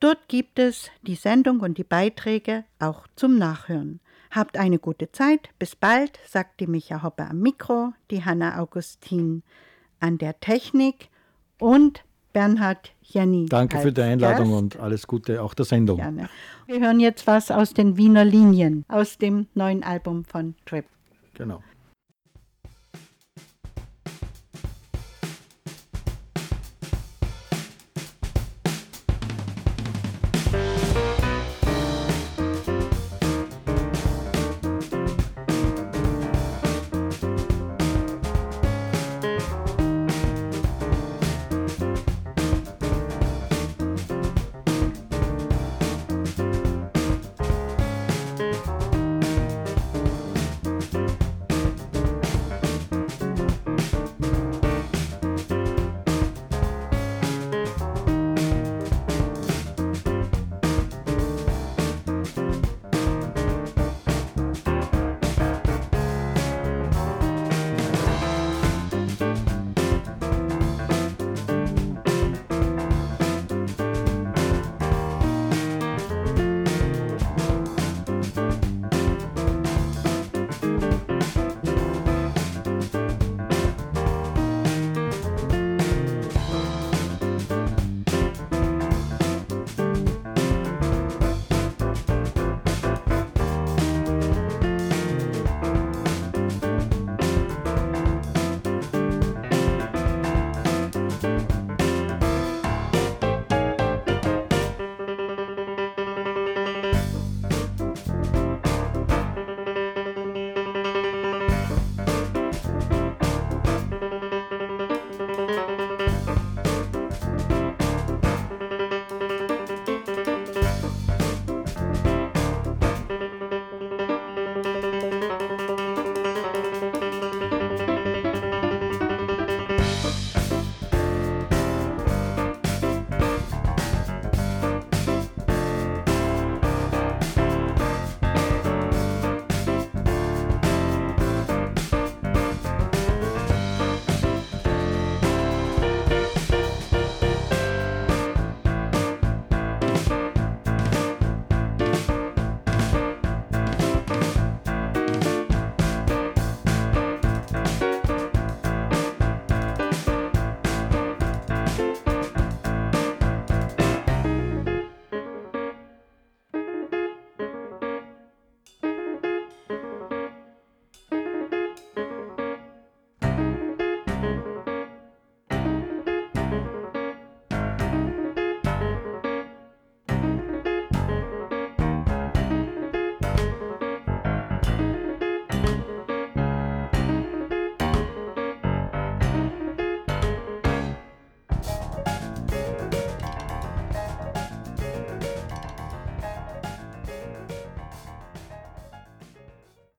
Dort 0.01 0.27
gibt 0.27 0.59
es 0.59 0.91
die 1.03 1.15
Sendung 1.15 1.61
und 1.61 1.79
die 1.79 1.85
Beiträge 1.85 2.65
auch 2.81 3.07
zum 3.15 3.39
Nachhören. 3.39 4.01
Habt 4.31 4.59
eine 4.59 4.79
gute 4.79 5.11
Zeit. 5.11 5.51
Bis 5.59 5.75
bald, 5.75 6.19
sagt 6.27 6.61
die 6.61 6.67
Micha 6.67 7.03
Hoppe 7.03 7.25
am 7.25 7.41
Mikro, 7.41 7.93
die 8.11 8.25
Hanna 8.25 8.59
Augustin 8.59 9.43
an 9.99 10.19
der 10.19 10.39
Technik 10.41 11.09
und 11.59 12.05
Bernhard 12.33 12.93
Jenny. 13.03 13.47
Danke 13.47 13.79
für 13.81 13.93
die 13.93 14.03
Einladung 14.03 14.51
Gast. 14.51 14.63
und 14.63 14.77
alles 14.79 15.07
Gute 15.07 15.43
auch 15.43 15.55
der 15.55 15.65
Sendung. 15.65 15.97
Gerne. 15.97 16.29
Wir 16.67 16.81
hören 16.81 17.01
jetzt 17.01 17.27
was 17.27 17.51
aus 17.51 17.75
den 17.75 17.97
Wiener 17.97 18.25
Linien, 18.25 18.85
aus 18.89 19.19
dem 19.19 19.49
neuen 19.55 19.83
Album 19.83 20.25
von 20.25 20.55
Trip. 20.65 20.85
Genau. 21.35 21.63